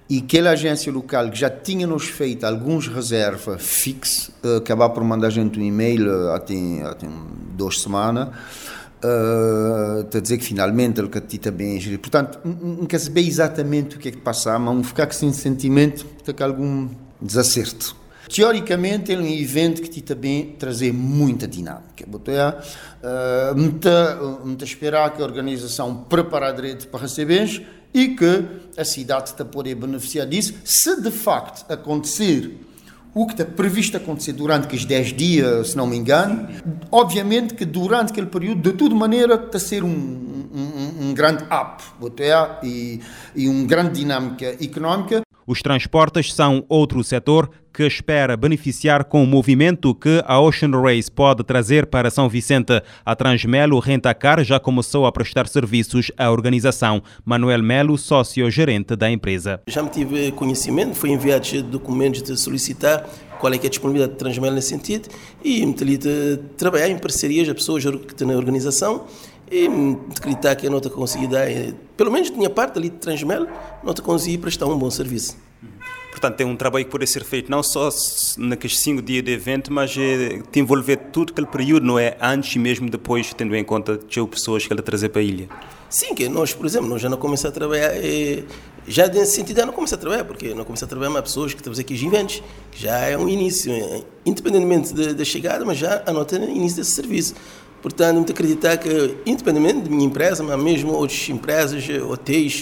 [0.09, 5.03] e aquela agência local que já tinha nos feito alguns reservas fixas, uh, acabar por
[5.05, 7.07] mandar a gente um e-mail uh, até, até
[7.55, 12.01] duas semanas, uh, a dizer que finalmente ele que está bem gerido.
[12.01, 16.43] Portanto, não quer saber exatamente o que é que passa, mas ficar sem sentimento de
[16.43, 16.89] algum
[17.21, 18.00] desacerto.
[18.33, 22.05] Teoricamente, é um evento que te também trazer muita dinâmica.
[22.07, 28.45] Uh, muita, muita esperar que a organização prepare direito para receber e que
[28.77, 32.57] a cidade está poder beneficiar disso, se de facto acontecer
[33.13, 36.47] o que está previsto acontecer durante aqueles 10 dias, se não me engano,
[36.89, 41.43] obviamente que durante aquele período, de toda maneira, está a ser um, um, um grande
[41.43, 41.83] up
[42.63, 43.01] e,
[43.35, 45.21] e uma grande dinâmica económica.
[45.45, 51.09] Os transportes são outro setor que espera beneficiar com o movimento que a Ocean Race
[51.09, 52.81] pode trazer para São Vicente.
[53.05, 57.01] A Transmelo Rentacar já começou a prestar serviços à organização.
[57.23, 59.61] Manuel Melo, sócio-gerente da empresa.
[59.67, 63.07] Já me tive conhecimento, foi enviado documentos de solicitar
[63.39, 65.09] qual é, que é a disponibilidade de Transmelo nesse sentido
[65.43, 69.05] e me de trabalhar em parcerias a pessoas que estão na organização
[69.51, 69.67] e
[70.17, 71.45] acreditar que a nota consegui dar,
[71.97, 73.47] pelo menos da minha parte ali de Transmelo,
[73.83, 75.35] nota consegui prestar um bom serviço.
[76.09, 77.89] Portanto, tem um trabalho que pode ser feito não só
[78.37, 82.15] naqueles cinco dias de evento, mas é, te envolver todo aquele período, não é?
[82.21, 85.23] Antes e mesmo depois, tendo em conta que tinha pessoas que ela trazer para a
[85.23, 85.49] ilha.
[85.89, 88.43] Sim, que nós, por exemplo, nós já não começamos a trabalhar, é,
[88.87, 91.53] já nesse sentido já não começamos a trabalhar, porque não começamos a trabalhar mais pessoas
[91.53, 96.03] que temos aqui os eventos, já é um início, é, independentemente da chegada, mas já
[96.05, 97.35] anota o início desse serviço.
[97.81, 102.61] Portanto, muito acreditar que, independentemente da minha empresa, mas mesmo outras empresas, hotéis,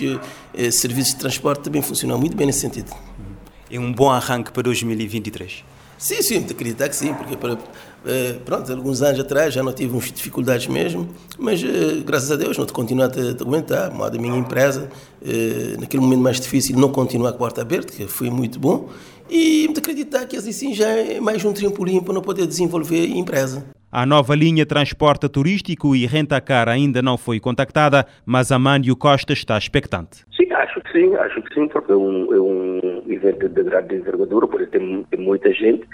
[0.54, 2.96] eh, serviços de transporte também funcionam muito bem nesse sentido
[3.72, 5.64] é um bom arranque para 2023?
[5.98, 7.58] Sim, sim, acreditar que sim, porque para,
[8.06, 12.58] eh, pronto, alguns anos atrás já não tive dificuldades mesmo, mas eh, graças a Deus
[12.58, 14.90] não te continuo a te, te aguentar, modo a minha empresa,
[15.78, 18.88] naquele momento mais difícil, não continuar com a porta aberta, que foi muito bom,
[19.30, 23.18] e me acreditar que assim já é mais um trampolim para não poder desenvolver a
[23.18, 23.66] empresa.
[23.92, 29.58] A nova linha transporte turístico e renta-car ainda não foi contactada, mas Amândio Costa está
[29.58, 30.24] expectante.
[30.38, 33.96] Sim, acho que sim, acho que sim, porque é um, é um evento de grande
[33.96, 35.88] envergadura, por isso tem, tem muita gente.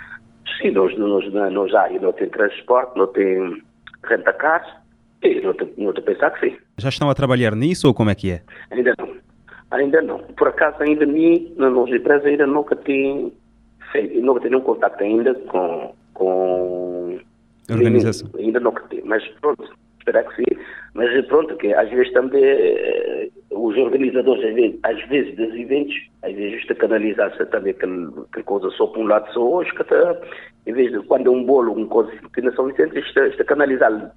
[0.62, 3.64] Sim, nós, nós, nós já não tem transporte, não tem
[4.04, 4.84] renta-car,
[5.24, 6.58] e não te, não te pensar que sim.
[6.78, 8.42] Já estão a trabalhar nisso ou como é que é?
[8.72, 9.16] Ainda não,
[9.72, 10.20] ainda não.
[10.20, 13.32] Por acaso ainda mim, na nossa empresa ainda nunca tem
[14.22, 17.20] nunca tem nenhum contato ainda com, com
[17.70, 18.30] organização.
[18.38, 18.74] Ainda não
[19.04, 19.64] mas pronto,
[20.00, 20.62] esperar que sim.
[20.94, 25.96] Mas pronto, que às vezes também eh, os organizadores, às vezes, às vezes dos eventos,
[26.24, 29.82] às vezes está canalizar-se também aquela, aquela coisa só para um lado só hoje, que
[29.82, 30.18] está,
[30.66, 33.44] em vez de quando é um bolo, uma coisa que na São Vicente, está, está
[33.44, 34.12] canalizado.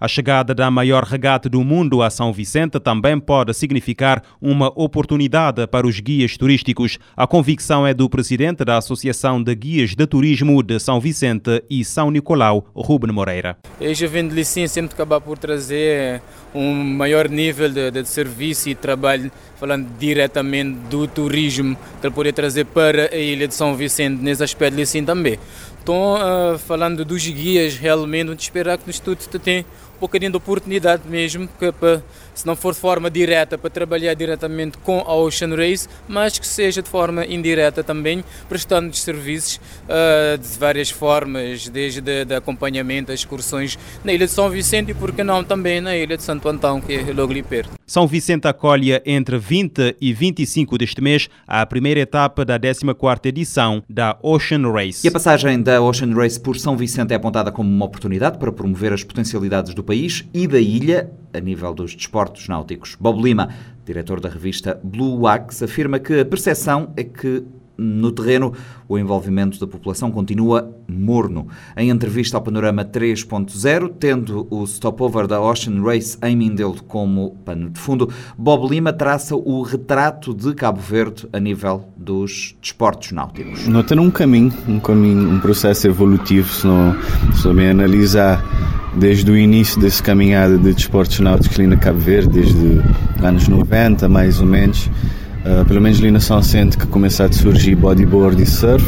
[0.00, 5.66] A chegada da maior regata do mundo a São Vicente também pode significar uma oportunidade
[5.66, 6.98] para os guias turísticos.
[7.16, 11.84] A convicção é do presidente da Associação de Guias de Turismo de São Vicente e
[11.84, 13.56] São Nicolau, Ruben Moreira.
[13.80, 16.22] Eu já vim de licença sempre acabar por trazer
[16.54, 22.32] um maior nível de, de serviço e trabalho, falando diretamente do turismo, que ele poder
[22.32, 25.38] trazer para a ilha de São Vicente, nesse aspecto assim também.
[25.82, 30.36] Então, uh, falando dos guias, realmente, onde esperar que no Instituto tem um bocadinho de
[30.36, 32.02] oportunidade mesmo, que para
[32.34, 36.46] se não for de forma direta, para trabalhar diretamente com a Ocean Race, mas que
[36.46, 43.12] seja de forma indireta também, prestando serviços uh, de várias formas, desde de, de acompanhamento,
[43.12, 46.48] excursões na Ilha de São Vicente e, por que não, também na Ilha de Santo
[46.48, 47.81] Antão, que é logo ali perto.
[47.92, 53.82] São Vicente acolhe entre 20 e 25 deste mês a primeira etapa da 14ª edição
[53.86, 55.06] da Ocean Race.
[55.06, 58.50] E a passagem da Ocean Race por São Vicente é apontada como uma oportunidade para
[58.50, 62.96] promover as potencialidades do país e da ilha a nível dos desportos náuticos.
[62.98, 63.50] Bob Lima,
[63.84, 67.44] diretor da revista Blue Wax, afirma que a percepção é que
[67.82, 68.52] no terreno,
[68.88, 71.48] o envolvimento da população continua morno.
[71.76, 77.70] Em entrevista ao Panorama 3.0, tendo o stopover da Ocean Race em Mindelo como pano
[77.70, 83.66] de fundo, Bob Lima traça o retrato de Cabo Verde a nível dos desportos náuticos.
[83.66, 86.96] Nota um caminho, um caminho, um processo evolutivo, se não,
[87.44, 88.42] não analisar
[88.94, 92.82] desde o início dessa caminhada de desportos náuticos ali na Cabo Verde, desde
[93.24, 94.90] anos 90 mais ou menos,
[95.44, 98.84] uh, pelo menos ali na São Centro que começou a surgir bodyboard e surf.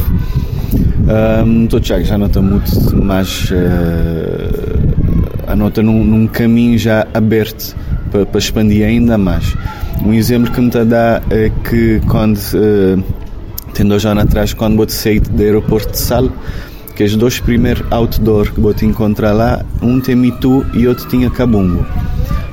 [1.63, 4.75] Estou já, já nota muito mais uh,
[5.47, 7.75] a nota num, num caminho já aberto
[8.11, 9.55] para, expandir ainda mais.
[10.03, 13.03] Um exemplo que me está a dar é que quando, uh,
[13.73, 16.29] tem dois anos atrás, quando eu saí do aeroporto de Sal,
[16.95, 21.07] que os dois primeiros outdoor que vou te encontrar lá, um tem Mitu e outro
[21.07, 21.85] tinha Cabungo.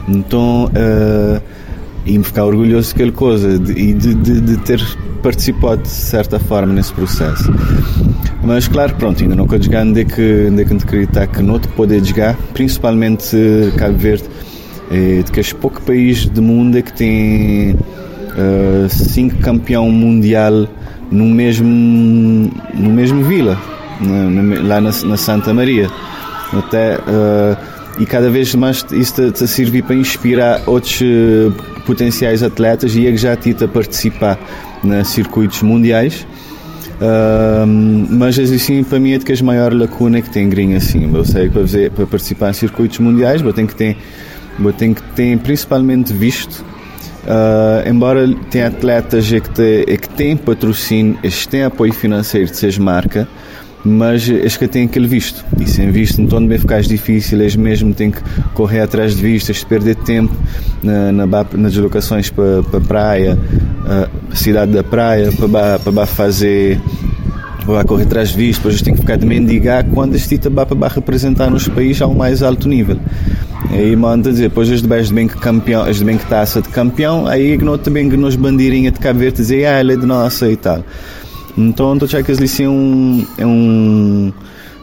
[0.09, 1.43] Então, uh,
[2.05, 4.83] e me ficar orgulhoso daquela coisa e de, de, de, ter
[5.23, 7.53] participado de certa forma nesse processo.
[8.43, 11.43] Mas claro, pronto, ainda não estou jogar, onde é que, onde é que acreditar que
[11.43, 13.37] não te poder jogar, principalmente
[13.77, 14.25] Cabo Verde,
[14.91, 20.67] é de que os poucos países do mundo é que tem uh, cinco campeão mundial
[21.11, 21.69] no mesmo,
[22.75, 23.59] no mesmo vila
[24.65, 25.89] lá na, na Santa Maria.
[26.53, 27.57] Até, uh,
[27.99, 31.03] e cada vez mais isso está a servir para inspirar outros
[31.85, 33.33] potenciais atletas e já
[33.65, 34.39] a participar
[34.83, 36.27] nos circuitos mundiais.
[37.01, 37.67] Uh,
[38.11, 41.11] mas assim, para mim é que as maiores lacunas que tem gringa assim.
[41.13, 43.97] Eu sei que para, fazer, para participar em circuitos mundiais, eu tenho que ter,
[44.59, 46.65] eu tenho que ter principalmente visto
[47.23, 53.29] Uh, embora tenha atletas que, que têm patrocínio, que têm apoio financeiro de seja marca,
[53.85, 55.45] mas acho que tem aquele visto.
[55.61, 58.23] E sem visto, então deve ficar difícil, eles mesmo têm que
[58.55, 60.35] correr atrás de vistas, perder tempo
[60.83, 63.39] na, na, nas deslocações para, para a praia,
[64.31, 66.81] a cidade da praia, para, para fazer
[67.65, 70.67] vai correr atrás de visto, depois tem que ficar de mendigar quando este tita vai
[70.67, 72.99] para representar nos países ao mais alto nível.
[73.71, 76.61] Aí manda dizer, depois as de de bem que campeão, as de bem que taça
[76.61, 79.93] de campeão, aí que não também que nos bandeirinha de Cabo Verde dizer, ah, ele
[79.93, 80.85] é de nossa e tal.
[81.57, 84.33] Então, a que isso é um, é um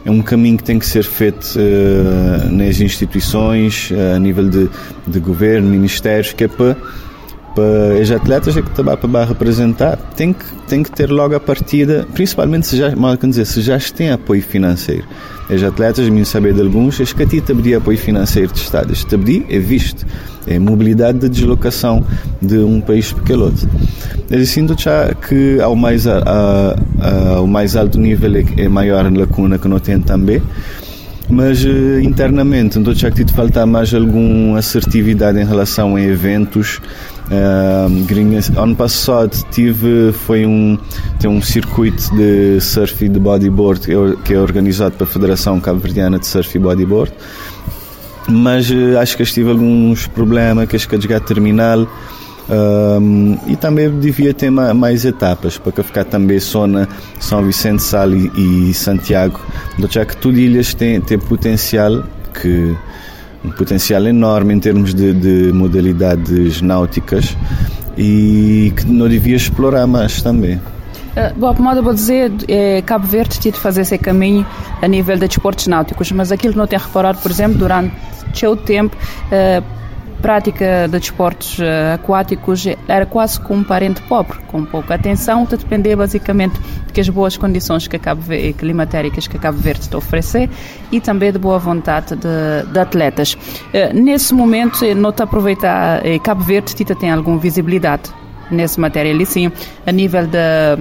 [0.04, 4.68] é um caminho que tem que ser feito uh, nas instituições, uh, a nível de,
[5.06, 6.76] de governo, ministérios, que é para,
[7.54, 11.40] para os atletas é que está para representar, tem que, tem que ter logo a
[11.40, 15.04] partida, principalmente se já, mal dizer, se já têm apoio financeiro.
[15.48, 18.92] Os atletas, me saber de alguns, é que a ti te apoio financeiro de Estado.
[18.92, 19.16] Este
[19.48, 20.06] é visto
[20.46, 22.04] é mobilidade de deslocação
[22.40, 23.68] de um país para aquele outro.
[24.30, 26.18] Eu sinto já que ao mais, a,
[27.00, 30.42] a, ao mais alto nível é, é maior a lacuna que não tem também,
[31.30, 32.78] mas uh, internamente,
[33.10, 36.80] que te falta mais alguma assertividade em relação a eventos.
[37.30, 40.76] Uh, ano passado tive foi um
[41.20, 43.80] tem um circuito de surf e de bodyboard
[44.24, 47.12] que é organizado pela Federação Cabo-Verdiana de Surf e Bodyboard
[48.28, 51.86] mas uh, acho que tive alguns problemas que acho que chegar terminal
[52.50, 56.88] um, e também devia ter ma mais etapas para ficar também só na
[57.20, 59.40] São Vicente Sal e, Santiago
[59.88, 62.02] já que tudo ilhas tem, tem potencial
[62.34, 62.76] que
[63.44, 67.36] um potencial enorme em termos de, de modalidades náuticas
[67.96, 70.56] e que não devia explorar mais também.
[70.56, 74.46] Uh, bom, modo vou dizer, é, Cabo Verde tinha de fazer esse caminho
[74.80, 77.94] a nível de desportos náuticos, mas aquilo que não tem reparado, por exemplo, durante
[78.34, 79.64] seu tempo, uh,
[80.20, 85.56] prática de desportos uh, aquáticos era quase como um parente pobre, com pouca atenção, de
[85.56, 89.96] depender basicamente de que as boas condições que Cabo Verde, climatéricas que Cabo Verde a
[89.96, 90.48] oferecer
[90.92, 93.34] e também de boa vontade de, de atletas.
[93.34, 98.10] Uh, nesse momento, nota aproveitar, Cabo Verde Tita tem alguma visibilidade
[98.50, 99.50] nessa matéria ali sim,
[99.86, 100.78] a nível da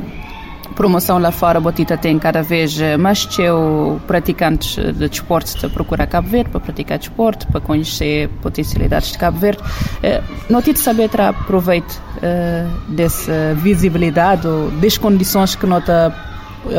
[0.79, 6.07] promoção lá fora, Botita tem cada vez eh, mais teu praticantes de desporto de procurar
[6.07, 9.61] Cabo Verde para praticar desporto, para conhecer potencialidades de Cabo Verde.
[10.01, 16.15] Eh, não tive de saber tirar proveito eh, dessa visibilidade ou das condições que nota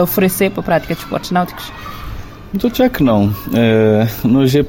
[0.02, 1.70] oferecer para a prática de esportes náuticos?
[2.54, 3.26] Então, já que não.
[3.26, 4.60] Uh, nós, uh,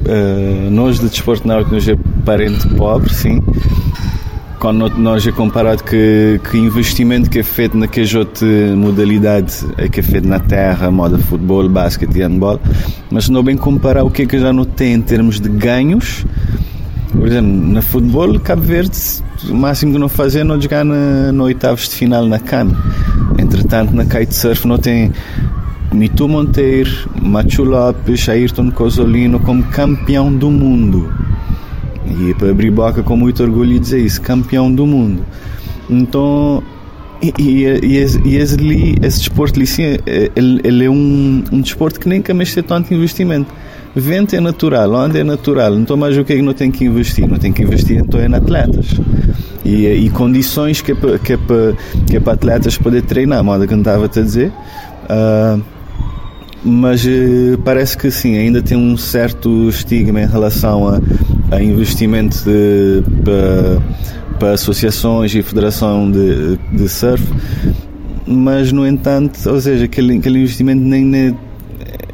[0.69, 3.41] nós de desporto náutico, nós é parente pobre, sim
[4.61, 10.01] quando nós é comparado que, que investimento que é feito naquela outra modalidade é que
[10.01, 12.59] é feito na terra, moda futebol, basquete e handball,
[13.09, 16.23] mas não bem comparar o que é que já não tem em termos de ganhos.
[17.11, 18.95] Por exemplo, na futebol, Cabo Verde,
[19.49, 22.67] o máximo que não fazer é não jogar na, no oitavos de final na CAN.
[23.39, 25.11] Entretanto, na kitesurf não tem
[25.91, 31.11] Mitu Monteiro, Machu Lopes, Ayrton Cosolino como campeão do mundo
[32.11, 35.23] e para abrir boca com muito orgulho dizer isso, campeão do mundo.
[35.89, 36.63] Então,
[37.21, 37.33] e,
[37.83, 42.23] e, esse, esse, desporto ali, sim, é, ele, ele, é um, um desporto que nem
[42.33, 43.53] mais tem tanto investimento.
[43.95, 46.85] Vento é natural, onde é natural, então mais o que é que não tem que
[46.85, 47.27] investir?
[47.27, 48.95] Não tem que investir então é em atletas.
[49.65, 51.73] E, e condições que é para, que é para,
[52.07, 54.51] que é atletas poder treinar, moda que eu estava a dizer.
[55.09, 55.61] Uh,
[56.63, 61.01] mas uh, parece que sim, ainda tem um certo estigma em relação a,
[61.51, 62.43] a investimento
[63.23, 67.23] para, para associações e federação de, de surf,
[68.25, 71.37] mas no entanto, ou seja, aquele, aquele investimento nem, nem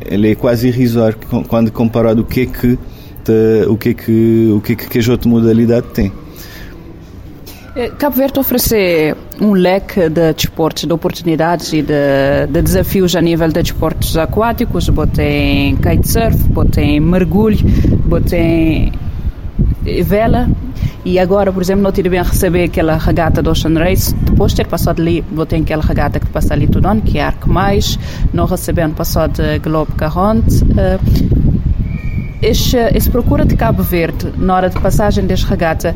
[0.09, 1.17] ele é quase irrisório
[1.47, 2.79] quando comparado o que é que
[3.67, 6.07] o que é que o que é que a outra modalidade tem.
[6.07, 6.11] Eh,
[7.99, 13.47] Cabo Verde oferece um leque de desportos, de oportunidades e de, de desafios a nível
[13.49, 14.89] de desportos aquáticos.
[14.89, 17.59] Botem kitesurf, botem mergulho,
[18.05, 18.91] botem
[20.03, 20.49] vela.
[21.05, 24.13] E agora, por exemplo, não tive bem a receber aquela regata do Ocean Race.
[24.15, 27.47] Depois de ter passado ali, botei aquela regata que passa ali tudo que é Arco
[27.47, 27.99] Mais.
[28.33, 30.63] Não recebendo passado de Globo Carronte.
[30.63, 31.47] Uh,
[32.41, 35.95] este, esse procura de Cabo Verde, na hora de passagem desta regata,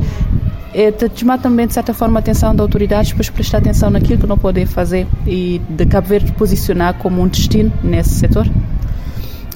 [0.73, 4.19] é de chamar também, de certa forma, a atenção das autoridades para prestar atenção naquilo
[4.19, 8.47] que não podem fazer e de Cabo Verde posicionar como um destino nesse setor?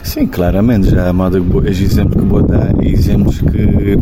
[0.06, 0.92] Sim, claramente.
[0.92, 3.98] Já a moda, os exemplos que vou dar, exemplos que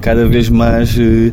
[0.00, 1.32] cada vez mais eh,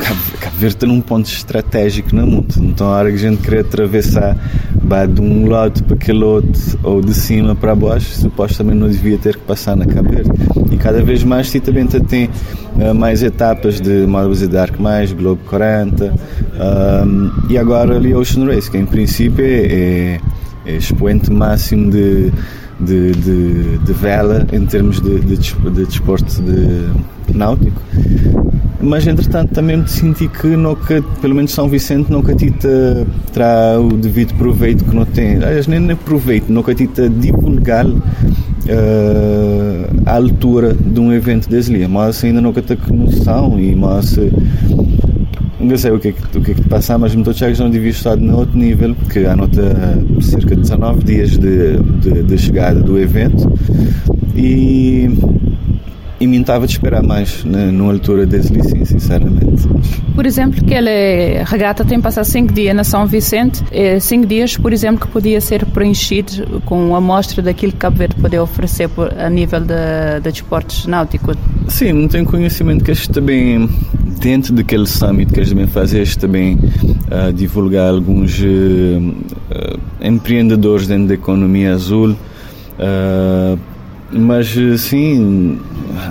[0.00, 2.54] Cabo, Cabo Verde está num ponto estratégico no mundo.
[2.58, 4.36] Então, a hora que a gente quer atravessar
[4.80, 9.18] vai de um lado para aquele outro ou de cima para baixo, supostamente não devia
[9.18, 10.30] ter que passar na Cabo Verde.
[10.70, 12.30] E cada vez mais também tem
[12.76, 16.14] uh, mais etapas de Malvas de Arc Mais, Globo 40
[17.04, 20.20] um, e agora ali Ocean Race, que em princípio é, é,
[20.64, 22.32] é expoente máximo de
[22.80, 27.80] de, de, de vela em termos de, de, de desporto de náutico.
[28.80, 33.88] Mas entretanto também me senti que, nunca, pelo menos São Vicente, nunca tita terá o
[33.96, 35.34] devido proveito que não tem.
[35.36, 37.98] Aliás, nem, proveito, nunca tita divulgar uh,
[40.06, 41.88] a altura de um evento desse ali.
[41.88, 44.16] Mas ainda nunca tem noção e mas
[45.60, 47.32] não sei o que, é que, o que é que te passa, mas me a
[47.32, 52.22] que não devia estar no outro nível, porque anota cerca de 19 dias de, de,
[52.22, 53.52] de chegada do evento
[54.36, 55.10] e
[56.20, 59.68] e me estava de esperar mais né, numa altura desse sim, sinceramente.
[60.14, 60.90] Por exemplo, que aquela
[61.44, 65.40] regata tem passado cinco dias na São Vicente, é cinco dias, por exemplo, que podia
[65.40, 70.20] ser preenchido com uma amostra daquilo que Cabo Verde poderia oferecer por, a nível de,
[70.22, 71.36] de desportos náuticos.
[71.68, 73.68] Sim, não tenho conhecimento que este também,
[74.20, 80.86] dentro daquele summit que eles também fazem, este também uh, divulgar alguns uh, uh, empreendedores
[80.86, 82.16] dentro da economia azul,
[84.10, 85.60] mas sim,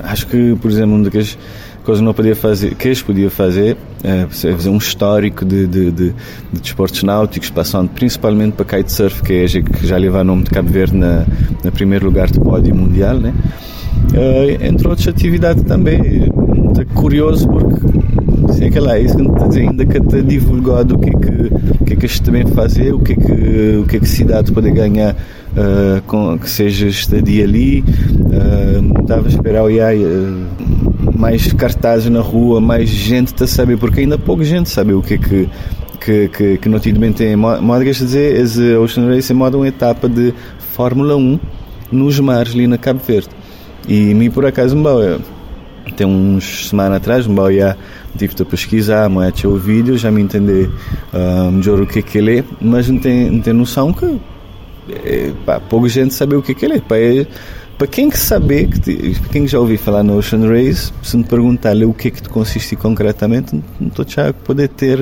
[0.03, 1.37] acho que, por exemplo, uma das
[1.83, 5.91] coisas que não podia fazer, que eles podiam fazer, é fazer um histórico de, de,
[5.91, 6.09] de,
[6.51, 10.49] de desportos náuticos, passando principalmente para kitesurf, que, é, que já leva o nome de
[10.49, 11.25] Cabo Verde na,
[11.63, 13.33] na primeiro lugar de pódio mundial, né?
[14.11, 16.29] Uh, entre outras atividades também.
[16.35, 17.96] Muito curioso porque
[18.81, 21.85] lá, é isso que não dizer, ainda que te divulgado o que é que, o
[21.85, 24.09] que, é que este também fazer, o que é que, o que, é que a
[24.09, 27.81] cidade pode ganhar uh, com, que seja estadia ali.
[27.81, 30.47] Uh, estava a esperar o IAI, uh,
[31.17, 35.15] mais cartazes na rua, mais gente a saber, porque ainda pouca gente sabe o que
[35.15, 35.49] é que
[35.99, 37.35] que, que, que notadamente tem.
[37.35, 40.33] Modo que dizer, a Ocean Race é uma etapa de
[40.73, 41.37] Fórmula 1
[41.91, 43.29] nos mares ali na Cabo Verde.
[43.87, 44.83] E mim por acaso me
[45.95, 47.75] tem uns semanas atrás, me já
[48.17, 50.69] tive a pesquisar, me o vídeo, já me entender
[51.13, 54.19] uh, melhor o que é que ele é, mas não tem, não tem noção que
[54.89, 56.79] é, pá, pouca gente sabe o que é que ele é.
[56.79, 57.27] Pá, é
[57.77, 61.85] para quem que saber, para quem já ouviu falar no Ocean Race, se me perguntar-lhe
[61.85, 64.97] o que é que te consiste concretamente, não estou já a poder ter,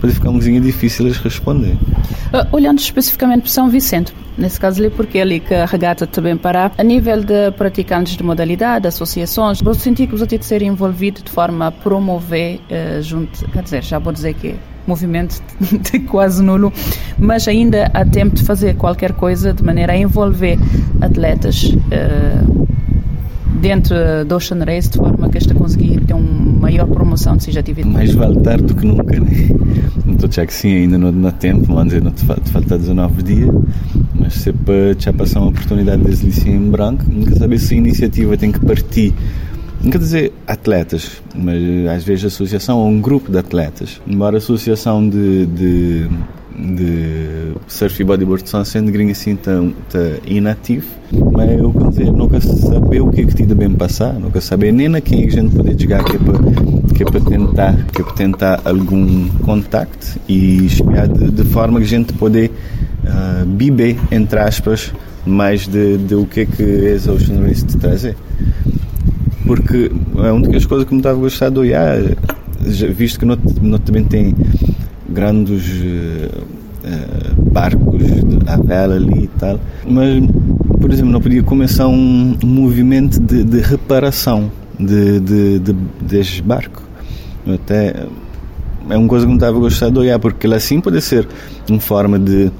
[0.00, 1.72] poder ficar um bocadinho difícil a responder.
[1.72, 6.06] Uh, olhando especificamente para São Vicente, nesse caso ali, porque é ali que a regata
[6.06, 10.44] também para a nível de praticantes de modalidade, associações, vou sentir que você tem de
[10.44, 14.54] ser envolvido de forma a promover uh, junto, quer dizer, já vou dizer que
[14.86, 16.72] movimento de quase nulo,
[17.18, 20.58] mas ainda há tempo de fazer qualquer coisa de maneira a envolver
[21.00, 22.66] atletas uh,
[23.60, 27.60] dentro do Ocean Race de forma que esta conseguir ter uma maior promoção de seja
[27.60, 27.94] atividade.
[27.94, 29.50] Mais vale tarde do que nunca, né?
[30.08, 33.50] Estou já que sim, ainda não há tempo, dizer, não te falta 19 dias,
[34.14, 37.76] mas se para já passar uma oportunidade desde ali em branco, nunca saber se a
[37.78, 39.12] iniciativa tem que partir
[39.86, 44.00] não quer dizer atletas, mas às vezes associação ou um grupo de atletas.
[44.06, 46.08] Embora a associação de, de,
[46.58, 50.88] de surf e bodyboard são sendo gringa assim tão, tão inativo,
[51.32, 54.72] mas eu quer dizer, nunca saber o que é que tinha bem passar, nunca saber
[54.72, 58.00] nem na quem a gente pode chegar que é para, que é para tentar, que
[58.00, 62.50] é para tentar algum contacto e espiar de, de forma que a gente poder
[63.04, 64.92] uh, beber, entre aspas,
[65.24, 68.16] mais de, de o que é que é o jornalista trazer
[69.46, 71.98] porque é uma das coisas que me estava a gostar de olhar,
[72.94, 73.38] visto que nós,
[73.84, 74.34] também tem
[75.08, 78.02] grandes uh, barcos
[78.46, 80.24] à vela ali e tal, mas,
[80.80, 85.72] por exemplo, não podia começar um, movimento de, de reparação de, de, de,
[86.02, 86.82] desses barcos.
[87.46, 88.06] Até
[88.90, 91.26] é uma coisa que me estava a gostar de olhar, porque assim pode ser
[91.70, 92.50] uma forma de,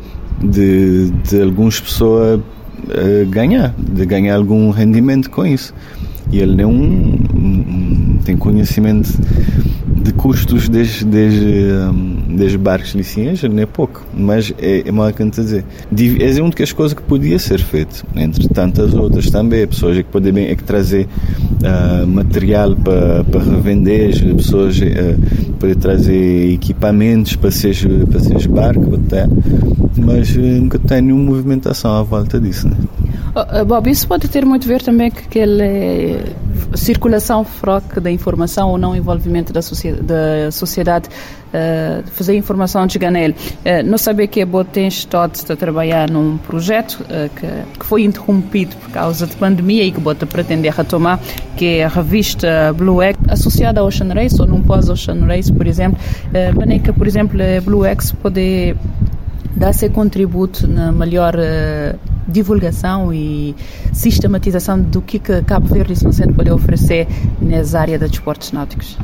[0.42, 5.74] de, de algumas pessoas uh, ganhar, de ganhar algum rendimento com isso.
[6.32, 9.10] E ele não, não tem conhecimento
[10.06, 11.68] de custos desde, desde,
[12.28, 15.64] desde barcos licenças não é pouco, mas é, é mal que a dizer.
[16.20, 19.66] É uma das coisas que podia ser feito, entre tantas outras também.
[19.66, 25.74] Pessoas que podem bem é que trazer uh, material para, para revender, pessoas uh, podem
[25.74, 29.26] trazer equipamentos para seus, para seus barcos, até,
[29.96, 32.68] mas uh, nunca tem nenhuma movimentação à volta disso.
[32.68, 32.76] Né?
[33.38, 36.24] Oh, Bob, isso pode ter muito a ver também com aquela eh,
[36.74, 42.98] circulação froca da informação ou não envolvimento da, sociedade, da sociedade uh, fazer informação de
[42.98, 43.30] ganel.
[43.30, 48.02] Uh, não saber que a Botem está a trabalhar num projeto uh, que, que, foi
[48.04, 51.20] interrompido por causa de pandemia e que Bota pretende retomar,
[51.56, 55.66] que é a revista Blue X, associada ao Ocean Race ou num pós-Ocean Race, por
[55.66, 55.98] exemplo.
[56.28, 58.76] Uh, que, por exemplo, a Blue X pode
[59.54, 61.34] dar seu contributo na melhor
[62.26, 63.54] divulgação e
[63.92, 67.06] sistematização do que, que Cabo Verde e São Vicente pode oferecer
[67.40, 68.96] nessa área de desportos náuticos?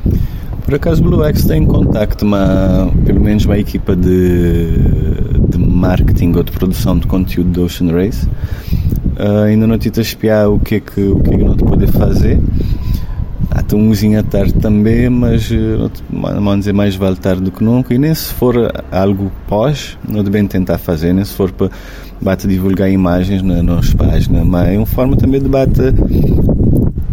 [0.64, 4.78] Por acaso, Blue X tem contacto, uma, pelo menos uma equipa de,
[5.48, 8.26] de marketing ou de produção de conteúdo do Ocean Race.
[9.18, 11.64] Uh, ainda não a espiar o que é que, o que, é que não te
[11.64, 12.40] poder fazer.
[13.78, 17.92] Mozinho à tarde também, mas eh, vamos dizer mais vale tarde do que nunca.
[17.94, 21.70] E nem se for algo pós, não devem tentar fazer, nem se for para
[22.20, 25.92] bate divulgar imagens na, nas páginas, mas é uma forma também de bate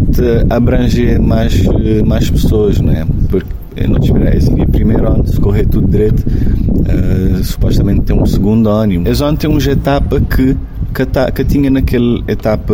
[0.09, 3.05] de abranger mais, eh, mais pessoas, não é?
[3.29, 8.25] Porque não te esperar esse primeiro ano, se correr tudo direito, uh, supostamente tem um
[8.25, 8.93] segundo ano.
[8.93, 10.57] Eles vão ter uma etapa que,
[10.93, 12.73] que, tá, que tinha naquela etapa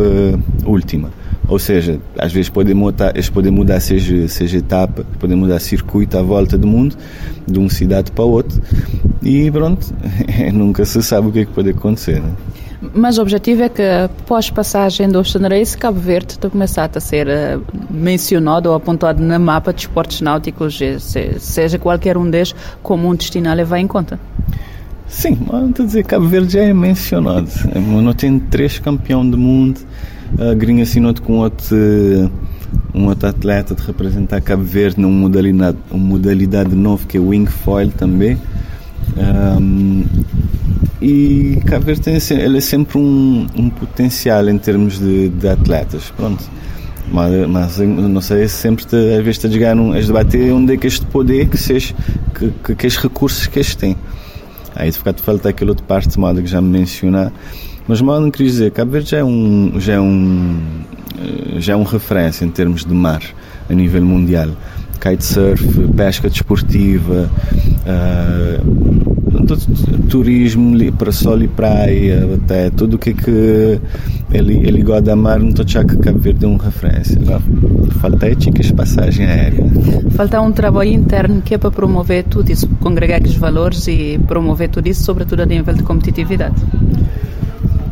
[0.66, 1.10] última.
[1.48, 6.18] Ou seja, às vezes podem mudar, eles podem mudar seja, seja etapa, podem mudar circuito
[6.18, 6.96] à volta do mundo,
[7.48, 8.60] de uma cidade para outra,
[9.22, 9.94] e pronto,
[10.54, 12.20] nunca se sabe o que é que pode acontecer.
[12.20, 12.32] Né?
[12.94, 17.00] Mas o objetivo é que, após passagem do Ocean Race, Cabo Verde está começar a
[17.00, 22.54] ser uh, mencionado ou apontado na mapa de esportes náuticos, se, seja qualquer um deles,
[22.84, 24.20] como um destino a levar em conta.
[25.08, 27.50] Sim, mas dizer, Cabo Verde já é mencionado.
[27.76, 30.15] Não tem três campeões do mundo, a
[30.58, 31.76] Grinha assinou-te com outro,
[32.94, 37.46] um outro atleta de representar Cabo Verde numa modalidade, uma modalidade nova que é wing
[37.46, 38.38] foil também.
[39.18, 40.04] Um,
[41.02, 46.12] e Cabo Verde tem, ele é sempre um, um potencial em termos de, de atletas.
[46.16, 46.44] Pronto.
[47.12, 50.78] Mas, mas não sei, sempre te, às vezes te a um, a debater onde é
[50.78, 51.94] que este poder, que, seja,
[52.34, 53.96] que, que, que estes recursos que este tem.
[54.76, 57.32] Aí de ficar falta aquele outro parte modo que já me mencionar
[57.88, 60.60] mas mal não queria dizer, Cabo Verde já é um já é um
[61.20, 63.22] eh, já é uma referência em termos de mar
[63.70, 64.50] a nível mundial.
[65.00, 65.64] Kitesurf,
[65.96, 67.30] pesca desportiva,
[67.86, 69.06] uh,
[70.10, 73.80] turismo para sol e praia, até tudo o que é que
[74.32, 77.20] ele, ele gosta da mar, não estou que Cabo Verde é uma referência.
[78.00, 79.64] falta éticas, passagem aérea.
[80.12, 84.70] Falta um trabalho interno que é para promover tudo isso, congregar os valores e promover
[84.70, 86.56] tudo isso, sobretudo a nível de competitividade.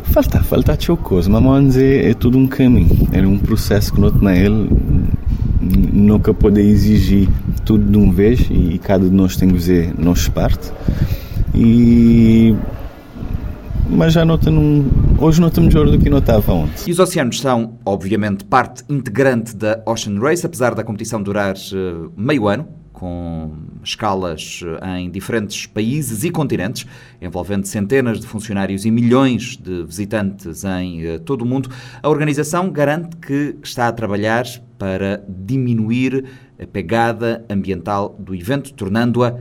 [0.04, 4.36] Falta, falta coisa, mas vamos dizer, é tudo um caminho, é um processo que na
[4.36, 4.68] ele
[5.92, 7.28] nunca pode exigir
[7.64, 10.70] tudo de uma vez e cada de nós tem que fazer nossa parte.
[11.54, 12.54] E
[13.88, 14.88] mas já nota num,
[15.18, 16.88] hoje estamos melhor do que notava ontem.
[16.88, 22.12] E os oceanos são, obviamente, parte integrante da Ocean Race, apesar da competição durar uh,
[22.16, 26.86] meio ano, com escalas eh, em diferentes países e continentes,
[27.20, 31.68] envolvendo centenas de funcionários e milhões de visitantes em uh, todo o mundo,
[32.02, 34.46] a organização garante que está a trabalhar
[34.78, 36.24] para diminuir
[36.58, 39.38] a pegada ambiental do evento, tornando-a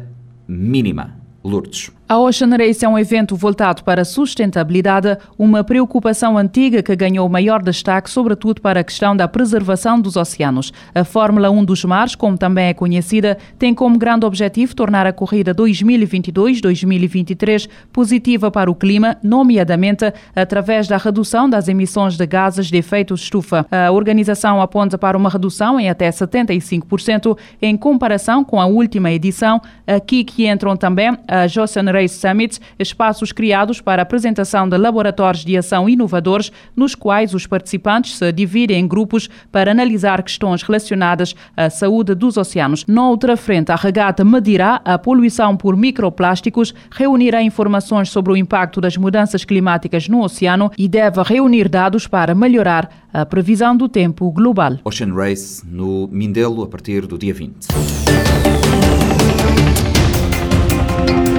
[0.48, 1.16] mínima.
[1.44, 1.92] Lourdes.
[2.08, 7.30] A Ocean Race é um evento voltado para a sustentabilidade, uma preocupação antiga que ganhou
[7.30, 10.74] maior destaque, sobretudo para a questão da preservação dos oceanos.
[10.94, 15.14] A Fórmula 1 dos Mares, como também é conhecida, tem como grande objetivo tornar a
[15.14, 22.76] corrida 2022-2023 positiva para o clima, nomeadamente através da redução das emissões de gases de
[22.78, 23.66] efeito estufa.
[23.72, 29.62] A organização aponta para uma redução em até 75% em comparação com a última edição,
[29.88, 34.78] aqui que entram também a Ocean Race Space Summit, espaços criados para a apresentação de
[34.78, 40.62] laboratórios de ação inovadores, nos quais os participantes se dividem em grupos para analisar questões
[40.62, 42.86] relacionadas à saúde dos oceanos.
[42.88, 48.98] Noutra frente, a regata medirá a poluição por microplásticos, reunirá informações sobre o impacto das
[48.98, 54.80] mudanças climáticas no oceano e deve reunir dados para melhorar a previsão do tempo global.
[54.84, 58.33] Ocean Race no Mindelo a partir do dia 20.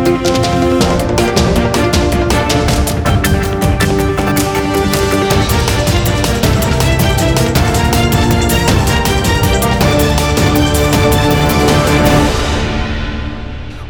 [0.05, 0.84] Música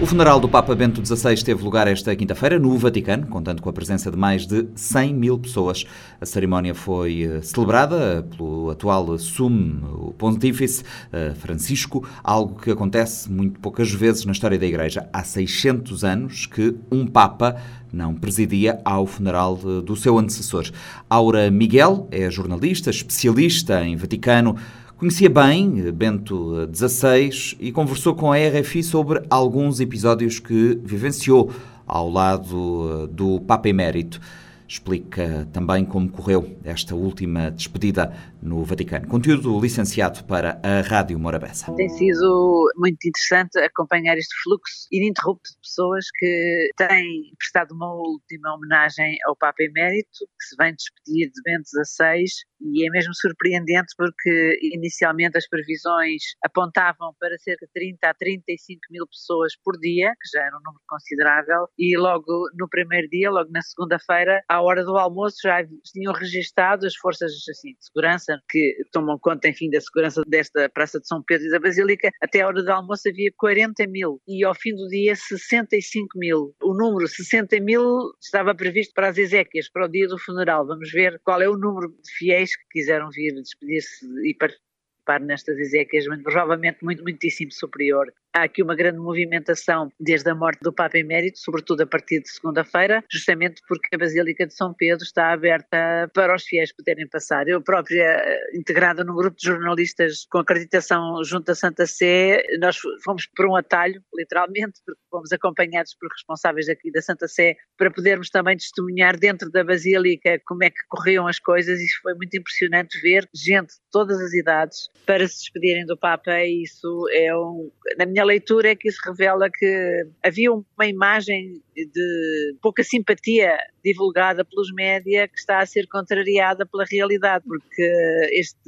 [0.04, 3.72] O funeral do Papa Bento XVI teve lugar esta quinta-feira no Vaticano, contando com a
[3.72, 5.86] presença de mais de 100 mil pessoas.
[6.20, 13.58] A cerimónia foi eh, celebrada pelo atual sumo pontífice eh, Francisco, algo que acontece muito
[13.60, 15.08] poucas vezes na história da Igreja.
[15.10, 17.56] Há 600 anos que um Papa
[17.90, 20.70] não presidia ao funeral do seu antecessor.
[21.08, 24.56] Aura Miguel é jornalista, especialista em Vaticano.
[24.96, 31.50] Conhecia bem Bento XVI e conversou com a RFI sobre alguns episódios que vivenciou
[31.84, 34.20] ao lado do Papa Emérito.
[34.68, 38.12] Explica também como correu esta última despedida
[38.44, 39.08] no Vaticano.
[39.08, 41.74] Conteúdo licenciado para a Rádio Morabeza.
[41.74, 48.54] Tem sido muito interessante acompanhar este fluxo ininterrupto de pessoas que têm prestado uma última
[48.54, 52.24] homenagem ao Papa Emérito, que se vem despedir de Bento XVI
[52.60, 58.80] e é mesmo surpreendente porque inicialmente as previsões apontavam para cerca de 30 a 35
[58.90, 63.30] mil pessoas por dia, que já era um número considerável, e logo no primeiro dia,
[63.30, 68.33] logo na segunda-feira, à hora do almoço já tinham registado as forças assim, de segurança
[68.48, 72.40] que tomam conta, enfim, da segurança desta Praça de São Pedro e da Basílica, até
[72.40, 76.54] a hora do almoço havia 40 mil e ao fim do dia 65 mil.
[76.62, 80.66] O número 60 mil estava previsto para as exéquias, para o dia do funeral.
[80.66, 85.58] Vamos ver qual é o número de fiéis que quiseram vir despedir-se e participar nestas
[85.58, 90.72] exéquias, mas provavelmente muito, muitíssimo superior há aqui uma grande movimentação desde a morte do
[90.72, 95.32] Papa Emérito, sobretudo a partir de segunda-feira, justamente porque a Basílica de São Pedro está
[95.32, 97.46] aberta para os fiéis poderem passar.
[97.46, 102.76] Eu própria, eh, integrada num grupo de jornalistas com acreditação junto à Santa Sé, nós
[103.04, 107.90] fomos por um atalho, literalmente, porque fomos acompanhados por responsáveis aqui da Santa Sé, para
[107.90, 112.36] podermos também testemunhar dentro da Basílica como é que corriam as coisas e foi muito
[112.36, 117.36] impressionante ver gente de todas as idades para se despedirem do Papa e isso é
[117.36, 123.56] um, na minha leitura é que isso revela que havia uma imagem de pouca simpatia
[123.84, 128.58] divulgada pelos média que está a ser contrariada pela realidade, porque este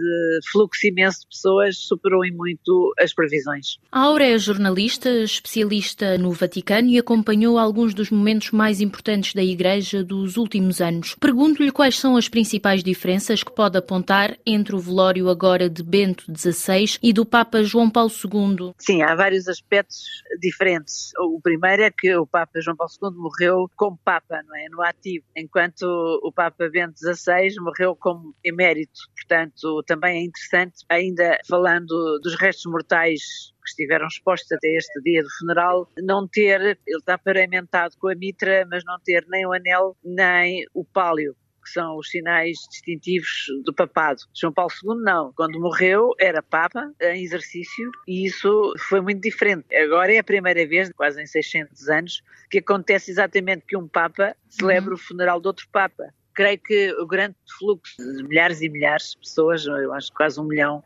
[0.53, 3.79] fluxo imenso de pessoas superou em muito as previsões.
[3.91, 9.43] A Aura é jornalista, especialista no Vaticano e acompanhou alguns dos momentos mais importantes da
[9.43, 11.15] Igreja dos últimos anos.
[11.19, 16.25] Pergunto-lhe quais são as principais diferenças que pode apontar entre o velório agora de Bento
[16.37, 18.73] XVI e do Papa João Paulo II.
[18.79, 20.05] Sim, há vários aspectos
[20.41, 21.13] diferentes.
[21.19, 24.69] O primeiro é que o Papa João Paulo II morreu como Papa, não é?
[24.71, 25.85] No ativo, enquanto
[26.23, 29.01] o Papa Bento XVI morreu como emérito.
[29.15, 33.21] Portanto, também é interessante, ainda falando dos restos mortais
[33.65, 38.15] que estiveram expostos até este dia do funeral, não ter, ele está paramentado com a
[38.15, 41.35] mitra, mas não ter nem o anel nem o pálio
[41.67, 44.23] que são os sinais distintivos do papado.
[44.33, 45.33] João Paulo II não.
[45.33, 49.75] Quando morreu era Papa em exercício e isso foi muito diferente.
[49.75, 54.37] Agora é a primeira vez, quase em 600 anos, que acontece exatamente que um Papa
[54.49, 54.97] celebra uhum.
[54.97, 59.19] o funeral de outro Papa creio que o grande fluxo de milhares e milhares de
[59.19, 60.85] pessoas, eu acho quase um milhão,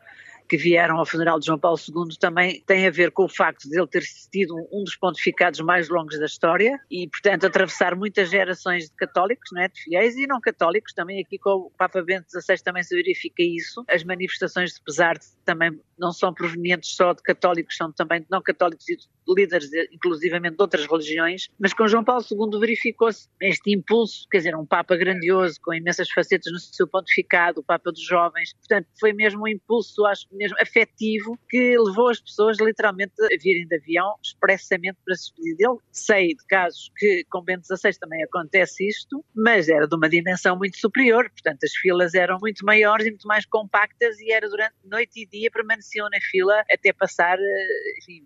[0.51, 3.69] que vieram ao funeral de João Paulo II também tem a ver com o facto
[3.69, 8.29] de ele ter sido um dos pontificados mais longos da história e, portanto, atravessar muitas
[8.29, 9.69] gerações de católicos, não é?
[9.69, 10.91] de fiéis e não católicos.
[10.91, 13.81] Também aqui com o Papa Bento XVI também se verifica isso.
[13.87, 18.41] As manifestações de pesar também não são provenientes só de católicos, são também de não
[18.41, 21.47] católicos e de líderes, inclusivamente de outras religiões.
[21.59, 26.09] Mas com João Paulo II verificou-se este impulso, quer dizer, um Papa grandioso, com imensas
[26.09, 28.53] facetas no seu pontificado, o Papa dos jovens.
[28.53, 33.67] Portanto, foi mesmo um impulso, acho mesmo afetivo que levou as pessoas literalmente a virem
[33.67, 35.77] de avião expressamente para se despedir dele.
[35.91, 40.57] Sei de casos que com Bento XVI também acontece isto, mas era de uma dimensão
[40.57, 44.73] muito superior, portanto as filas eram muito maiores e muito mais compactas e era durante
[44.83, 48.25] noite e dia permaneciam na fila até passar, eh, enfim,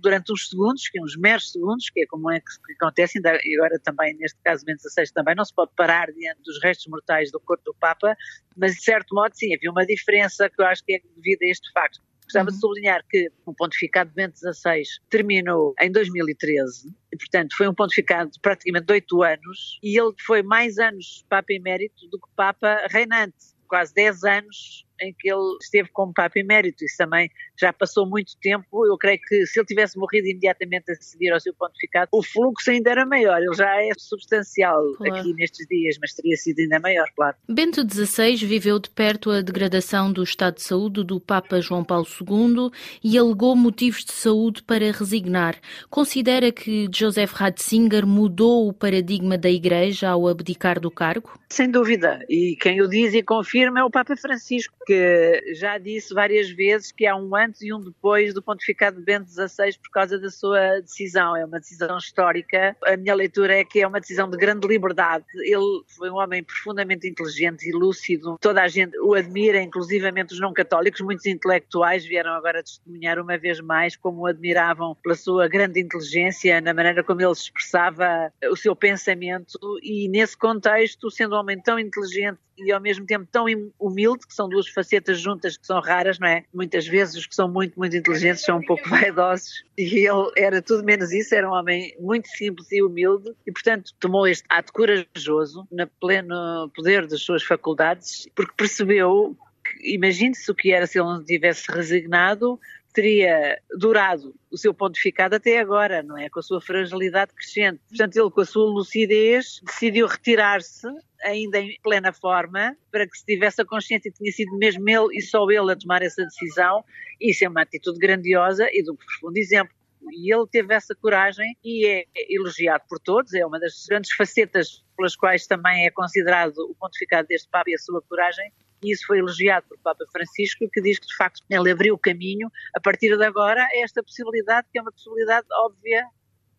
[0.00, 3.56] durante uns segundos, que é uns meros segundos, que é como é que acontece, e
[3.56, 7.32] agora também neste caso Bento XVI também não se pode parar diante dos restos mortais
[7.32, 8.16] do corpo do Papa,
[8.56, 11.00] mas de certo modo sim, havia uma diferença que eu acho que é
[11.32, 12.00] devido a este facto.
[12.24, 12.54] Gostava uhum.
[12.54, 17.74] de sublinhar que o pontificado de Bento XVI terminou em 2013, e, portanto foi um
[17.74, 22.86] pontificado de praticamente oito anos, e ele foi mais anos Papa Emérito do que Papa
[22.88, 26.84] reinante, quase 10 anos em que ele esteve como Papa Emérito.
[26.84, 28.86] Isso também já passou muito tempo.
[28.86, 32.70] Eu creio que se ele tivesse morrido imediatamente a seguir ao seu pontificado, o fluxo
[32.70, 33.38] ainda era maior.
[33.38, 35.14] Ele já é substancial claro.
[35.14, 37.36] aqui nestes dias, mas teria sido ainda maior, claro.
[37.48, 42.06] Bento XVI viveu de perto a degradação do estado de saúde do Papa João Paulo
[42.06, 42.70] II
[43.02, 45.56] e alegou motivos de saúde para resignar.
[45.90, 51.38] Considera que Joseph Ratzinger mudou o paradigma da Igreja ao abdicar do cargo?
[51.48, 52.24] Sem dúvida.
[52.28, 56.50] E quem o diz e confirma é o Papa Francisco, que porque já disse várias
[56.50, 60.18] vezes que há um antes e um depois do pontificado de Bento XVI por causa
[60.18, 61.34] da sua decisão.
[61.34, 62.76] É uma decisão histórica.
[62.84, 65.24] A minha leitura é que é uma decisão de grande liberdade.
[65.34, 68.36] Ele foi um homem profundamente inteligente e lúcido.
[68.40, 71.00] Toda a gente o admira, inclusivamente os não católicos.
[71.00, 76.60] Muitos intelectuais vieram agora testemunhar uma vez mais como o admiravam pela sua grande inteligência,
[76.60, 81.78] na maneira como ele expressava o seu pensamento e nesse contexto, sendo um homem tão
[81.78, 83.46] inteligente e ao mesmo tempo tão
[83.78, 84.68] humilde, que são duas
[85.14, 86.44] juntas que são raras, não é?
[86.52, 90.60] Muitas vezes os que são muito, muito inteligentes são um pouco vaidosos e ele era
[90.62, 94.72] tudo menos isso, era um homem muito simples e humilde e, portanto, tomou este ato
[94.72, 99.36] corajoso, na pleno poder das suas faculdades, porque percebeu
[99.82, 102.58] imagine-se o que era se ele não tivesse resignado
[102.92, 106.28] teria durado o seu pontificado até agora, não é?
[106.28, 107.80] Com a sua fragilidade crescente.
[107.88, 110.86] Portanto, ele, com a sua lucidez, decidiu retirar-se,
[111.24, 115.16] ainda em plena forma, para que se tivesse a consciência que tinha sido mesmo ele
[115.16, 116.84] e só ele a tomar essa decisão.
[117.20, 119.74] Isso é uma atitude grandiosa e de um profundo exemplo.
[120.10, 124.84] E ele teve essa coragem e é elogiado por todos, é uma das grandes facetas
[124.96, 128.52] pelas quais também é considerado o pontificado deste Papa e a sua coragem,
[128.82, 131.98] e isso foi elogiado por Papa Francisco, que diz que de facto ele abriu o
[131.98, 136.04] caminho a partir de agora a esta possibilidade, que é uma possibilidade óbvia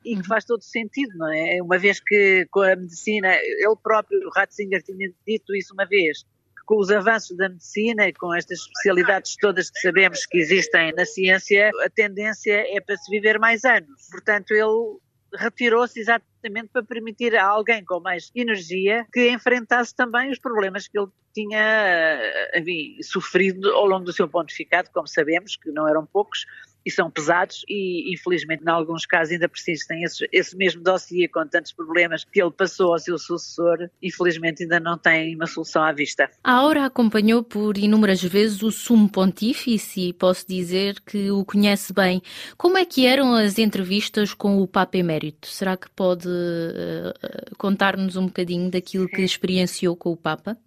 [0.06, 0.24] e que uhum.
[0.24, 1.62] faz todo sentido, não é?
[1.62, 6.24] Uma vez que com a medicina, ele próprio, o Ratzinger, tinha dito isso uma vez,
[6.24, 10.94] que com os avanços da medicina e com estas especialidades todas que sabemos que existem
[10.94, 14.08] na ciência, a tendência é para se viver mais anos.
[14.12, 15.00] Portanto, ele
[15.36, 20.98] retirou-se exatamente para permitir a alguém com mais energia que enfrentasse também os problemas que
[20.98, 26.06] ele tinha eh, enfim, sofrido ao longo do seu pontificado, como sabemos, que não eram
[26.06, 26.46] poucos,
[26.86, 31.46] e são pesados e infelizmente em alguns casos ainda persistem esse, esse mesmo dossiê com
[31.48, 35.92] tantos problemas que ele passou ao seu sucessor, infelizmente ainda não tem uma solução à
[35.92, 36.30] vista.
[36.44, 41.94] A Aura acompanhou por inúmeras vezes o sumo pontífice e posso dizer que o conhece
[41.94, 42.22] bem.
[42.58, 45.48] Como é que eram as entrevistas com o Papa Emérito?
[45.48, 50.58] Será que pode uh, contar-nos um bocadinho daquilo que experienciou com o Papa?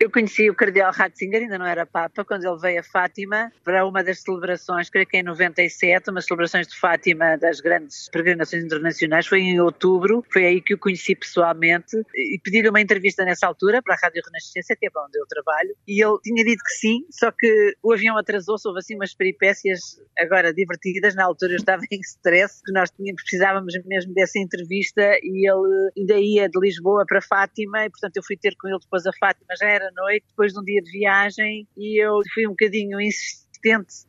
[0.00, 3.86] Eu conheci o Cardeal Ratzinger, ainda não era Papa, quando ele veio a Fátima para
[3.86, 9.26] uma das celebrações, creio que em 97, umas celebrações de Fátima das grandes peregrinações internacionais,
[9.26, 13.82] foi em outubro, foi aí que o conheci pessoalmente e pedi-lhe uma entrevista nessa altura
[13.82, 16.72] para a Rádio Renascença, que é para onde eu trabalho, e ele tinha dito que
[16.72, 21.56] sim, só que o avião atrasou-se, houve assim umas peripécias agora divertidas, na altura eu
[21.56, 26.60] estava em stress, que nós tínhamos, precisávamos mesmo dessa entrevista e ele ainda ia de
[26.60, 29.90] Lisboa para Fátima e portanto eu fui ter com ele depois a Fátima, já era
[29.94, 33.42] noite, depois de um dia de viagem, e eu fui um bocadinho insistente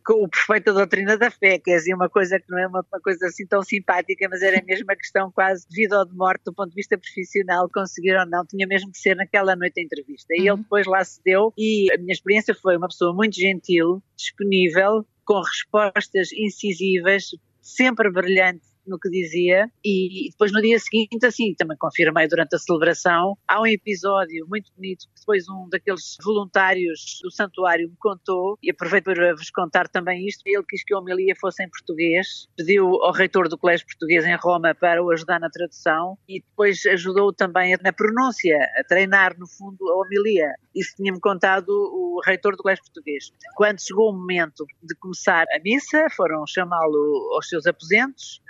[0.04, 2.68] com o perfeito da doutrina da fé, que é assim uma coisa que não é
[2.68, 6.06] uma, uma, coisa assim tão simpática, mas era mesmo uma questão quase de vida ou
[6.06, 9.56] de morte do ponto de vista profissional, conseguir ou não, tinha mesmo que ser naquela
[9.56, 10.28] noite a entrevista.
[10.32, 10.56] E uhum.
[10.56, 15.06] ele depois lá se deu e a minha experiência foi uma pessoa muito gentil, disponível,
[15.24, 17.26] com respostas incisivas,
[17.62, 22.60] sempre brilhante no que dizia e depois no dia seguinte, assim, também confirmei durante a
[22.60, 28.58] celebração, há um episódio muito bonito que depois um daqueles voluntários do santuário me contou
[28.62, 30.42] e aproveito para vos contar também isto.
[30.46, 34.36] Ele quis que a homilia fosse em português, pediu ao reitor do Colégio Português em
[34.36, 39.48] Roma para o ajudar na tradução e depois ajudou também na pronúncia, a treinar no
[39.48, 40.54] fundo a homilia.
[40.76, 43.32] Isso tinha-me contado o reitor do Colégio Português.
[43.56, 48.43] Quando chegou o momento de começar a missa, foram chamá-lo aos seus aposentos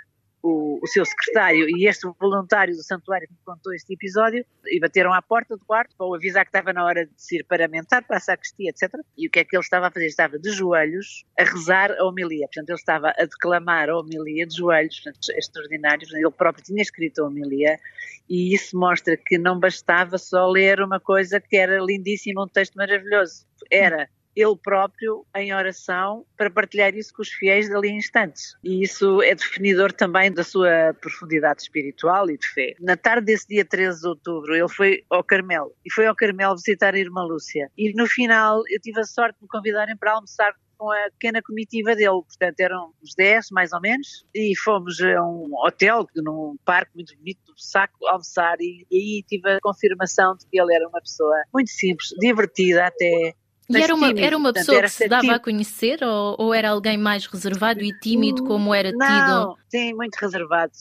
[0.44, 4.78] o, o, seu secretário e este voluntário do santuário que me contou este episódio e
[4.78, 7.44] bateram à porta do quarto para o avisar que estava na hora de se ir
[7.44, 8.92] paramentar para a sacristia, etc.
[9.16, 10.06] E o que é que ele estava a fazer?
[10.06, 12.46] Estava de joelhos a rezar a homilia.
[12.46, 16.12] Portanto, ele estava a declamar a homilia de joelhos, portanto, extraordinários.
[16.12, 17.80] Ele próprio tinha escrito a homilia
[18.28, 22.74] e isso mostra que não bastava só ler uma coisa que era lindíssima, um texto
[22.74, 23.46] maravilhoso.
[23.70, 28.56] Era ele próprio em oração para partilhar isso com os fiéis dali em instantes.
[28.62, 32.74] E isso é definidor também da sua profundidade espiritual e de fé.
[32.80, 36.56] Na tarde desse dia 13 de outubro, ele foi ao Carmelo e foi ao Carmelo
[36.56, 37.70] visitar a irmã Lúcia.
[37.76, 41.40] E no final eu tive a sorte de me convidarem para almoçar com a pequena
[41.42, 46.56] comitiva dele, portanto eram uns 10 mais ou menos, e fomos a um hotel num
[46.64, 50.74] parque muito bonito do Saco almoçar e, e aí tive a confirmação de que ele
[50.74, 53.34] era uma pessoa muito simples, divertida até,
[53.68, 55.36] e era uma, tímido, era uma pessoa que se dava tímido.
[55.36, 59.00] a conhecer ou, ou, era alguém mais reservado e tímido como era tido?
[59.00, 60.72] Não, sim, muito reservado,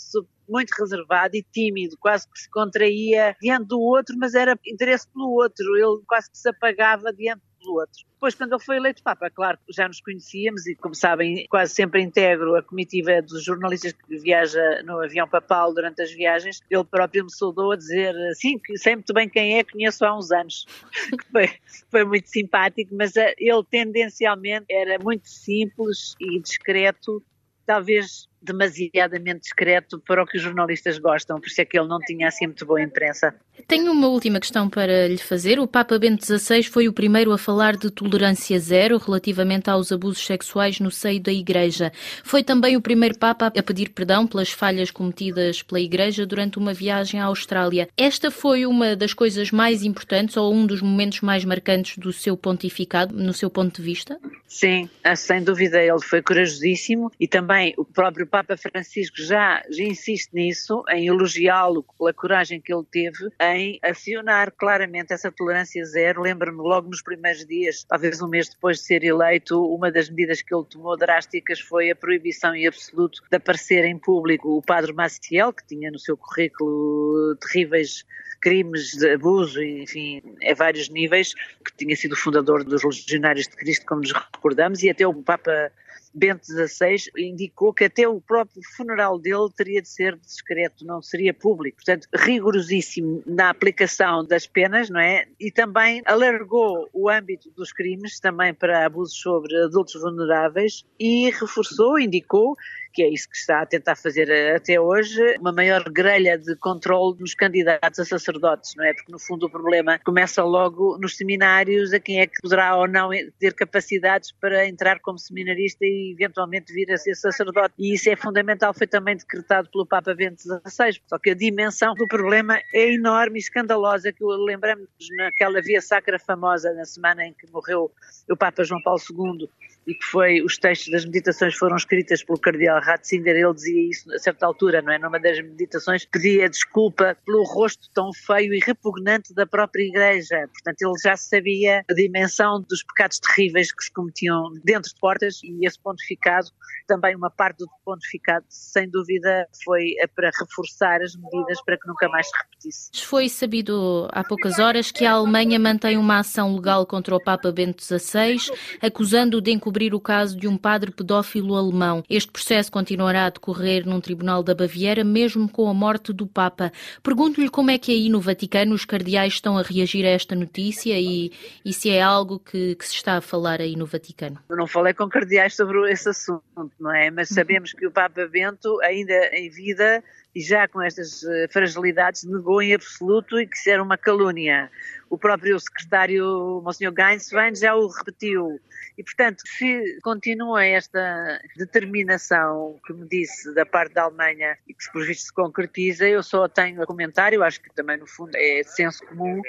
[0.48, 5.32] muito reservado e tímido, quase que se contraía diante do outro, mas era interesse pelo
[5.32, 8.04] outro, ele quase que se apagava diante pelo outro.
[8.14, 12.02] Depois, quando ele foi eleito Papa, claro, já nos conhecíamos e, como sabem, quase sempre
[12.02, 16.60] integro a comitiva dos jornalistas que viaja no avião papal durante as viagens.
[16.70, 20.18] Ele próprio me saudou a dizer, sim, que sei muito bem quem é, conheço há
[20.18, 20.66] uns anos.
[21.32, 21.50] foi,
[21.90, 27.24] foi muito simpático, mas eh, ele tendencialmente era muito simples e discreto,
[27.66, 32.00] talvez demasiadamente discreto para o que os jornalistas gostam, por isso é que ele não
[32.00, 33.34] tinha assim muito boa imprensa.
[33.68, 35.60] Tenho uma última questão para lhe fazer.
[35.60, 40.26] O Papa Bento XVI foi o primeiro a falar de tolerância zero relativamente aos abusos
[40.26, 41.92] sexuais no seio da Igreja.
[42.24, 46.74] Foi também o primeiro Papa a pedir perdão pelas falhas cometidas pela Igreja durante uma
[46.74, 47.88] viagem à Austrália.
[47.96, 52.36] Esta foi uma das coisas mais importantes ou um dos momentos mais marcantes do seu
[52.36, 54.20] pontificado, no seu ponto de vista?
[54.48, 60.34] Sim, sem dúvida ele foi corajosíssimo e também o próprio Papa Francisco já, já insiste
[60.34, 66.20] nisso, em elogiá-lo pela coragem que ele teve em acionar claramente essa tolerância zero.
[66.20, 70.42] Lembro-me logo nos primeiros dias, talvez um mês depois de ser eleito, uma das medidas
[70.42, 74.94] que ele tomou drásticas foi a proibição em absoluto de aparecer em público o padre
[74.94, 78.04] Maciel, que tinha no seu currículo terríveis
[78.42, 83.86] crimes de abuso, enfim, a vários níveis, que tinha sido fundador dos Legionários de Cristo,
[83.86, 85.72] como nos recordamos, e até o Papa
[86.14, 91.34] Bento XVI indicou que até o próprio funeral dele teria de ser discreto, não seria
[91.34, 91.78] público.
[91.78, 95.26] Portanto, rigorosíssimo na aplicação das penas, não é?
[95.40, 102.00] E também alargou o âmbito dos crimes também para abusos sobre adultos vulneráveis e reforçou,
[102.00, 102.56] indicou
[102.94, 107.18] que é isso que está a tentar fazer até hoje, uma maior grelha de controle
[107.18, 108.94] dos candidatos a sacerdotes, não é?
[108.94, 112.88] Porque no fundo o problema começa logo nos seminários, a quem é que poderá ou
[112.88, 117.74] não ter capacidades para entrar como seminarista e eventualmente vir a ser sacerdote.
[117.80, 121.02] E isso é fundamental, foi também decretado pelo Papa Bento XVI.
[121.08, 124.88] Só que a dimensão do problema é enorme e escandalosa, que lembramos
[125.18, 127.92] naquela via sacra famosa na semana em que morreu
[128.30, 129.50] o Papa João Paulo II
[129.86, 134.14] e que foi, os textos das meditações foram escritas pelo cardeal Ratzinger, ele dizia isso
[134.14, 134.98] a certa altura, não é?
[134.98, 140.48] Numa das meditações, pedia desculpa pelo rosto tão feio e repugnante da própria igreja.
[140.52, 145.40] Portanto, ele já sabia a dimensão dos pecados terríveis que se cometiam dentro de portas
[145.44, 146.48] e esse pontificado,
[146.88, 152.08] também uma parte do pontificado, sem dúvida, foi para reforçar as medidas para que nunca
[152.10, 152.90] mais se repetisse.
[153.06, 157.52] Foi sabido há poucas horas que a Alemanha mantém uma ação legal contra o Papa
[157.52, 158.38] Bento XVI,
[158.82, 162.04] acusando-o de encobrir descobrir o caso de um padre pedófilo alemão.
[162.08, 166.72] Este processo continuará a decorrer num tribunal da Baviera, mesmo com a morte do Papa.
[167.02, 170.94] Pergunto-lhe como é que aí no Vaticano os cardeais estão a reagir a esta notícia
[171.00, 171.32] e,
[171.66, 174.38] e se é algo que, que, se está a falar aí no Vaticano.
[174.48, 177.10] Eu não falei com cardeais sobre esse assunto, não é?
[177.10, 180.04] Mas sabemos que o Papa Bento, ainda em vida,
[180.36, 184.70] e já com estas eh, fragilidades, negou em absoluto e que isso era uma calúnia.
[185.10, 188.60] O próprio secretário, Monsenhor Gainswein, já o repetiu.
[188.98, 194.92] E, portanto, se continua esta determinação que me disse da parte da Alemanha e que,
[194.92, 198.64] por visto, se concretiza, eu só tenho a comentário, acho que também, no fundo, é
[198.64, 199.42] senso comum,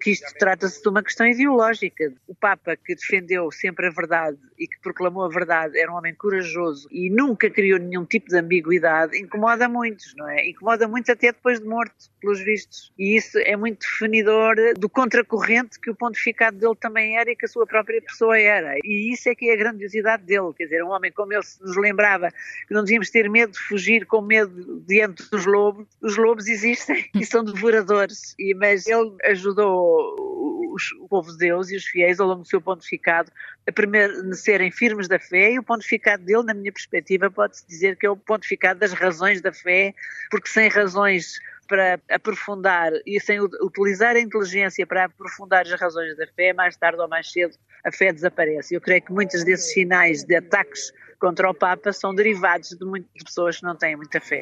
[0.00, 2.12] que isto trata-se de uma questão ideológica.
[2.26, 6.14] O Papa, que defendeu sempre a verdade e que proclamou a verdade, era um homem
[6.14, 10.31] corajoso e nunca criou nenhum tipo de ambiguidade, incomoda muitos, não é?
[10.40, 12.92] Incomoda muito até depois de morto, pelos vistos.
[12.98, 17.46] E isso é muito definidor do contracorrente que o pontificado dele também era e que
[17.46, 18.76] a sua própria pessoa era.
[18.84, 21.42] E e isso é que é a grandiosidade dele, quer dizer, um homem como ele
[21.60, 22.28] nos lembrava
[22.68, 27.08] que não devíamos ter medo de fugir com medo diante dos lobos, os lobos existem
[27.18, 30.31] e são devoradores, e, mas ele ajudou
[30.72, 33.30] os, o povo de Deus e os fiéis ao longo do seu pontificado
[33.66, 38.06] a permanecerem firmes da fé e o pontificado dele, na minha perspectiva, pode-se dizer que
[38.06, 39.94] é o pontificado das razões da fé,
[40.30, 46.26] porque sem razões para aprofundar e sem utilizar a inteligência para aprofundar as razões da
[46.26, 48.74] fé, mais tarde ou mais cedo a fé desaparece.
[48.74, 53.22] Eu creio que muitos desses sinais de ataques contra o Papa são derivados de muitas
[53.24, 54.40] pessoas que não têm muita fé.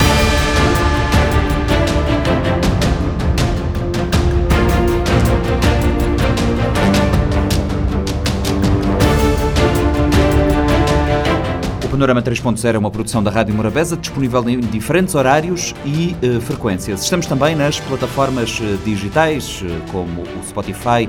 [12.01, 17.03] Panorama 3.0 é uma produção da Rádio Morabeza, disponível em diferentes horários e uh, frequências.
[17.03, 21.07] Estamos também nas plataformas uh, digitais, uh, como o Spotify,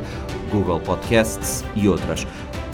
[0.51, 2.27] Google Podcasts e outras.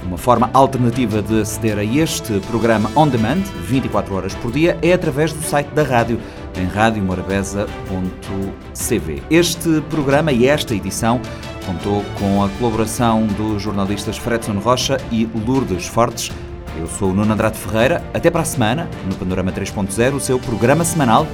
[0.04, 4.94] Uma forma alternativa de aceder a este programa on demand, 24 horas por dia, é
[4.94, 6.20] através do site da rádio,
[6.56, 9.22] em radiomorabeza.cv.
[9.30, 11.22] Este programa e esta edição
[11.68, 16.32] contou com a colaboração dos jornalistas Fredson Rocha e Lourdes Fortes.
[16.80, 18.04] Eu sou o Nuno Andrade Ferreira.
[18.14, 21.26] Até para a semana, no Panorama 3.0, o seu programa semanal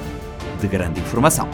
[0.58, 1.48] de grande informação.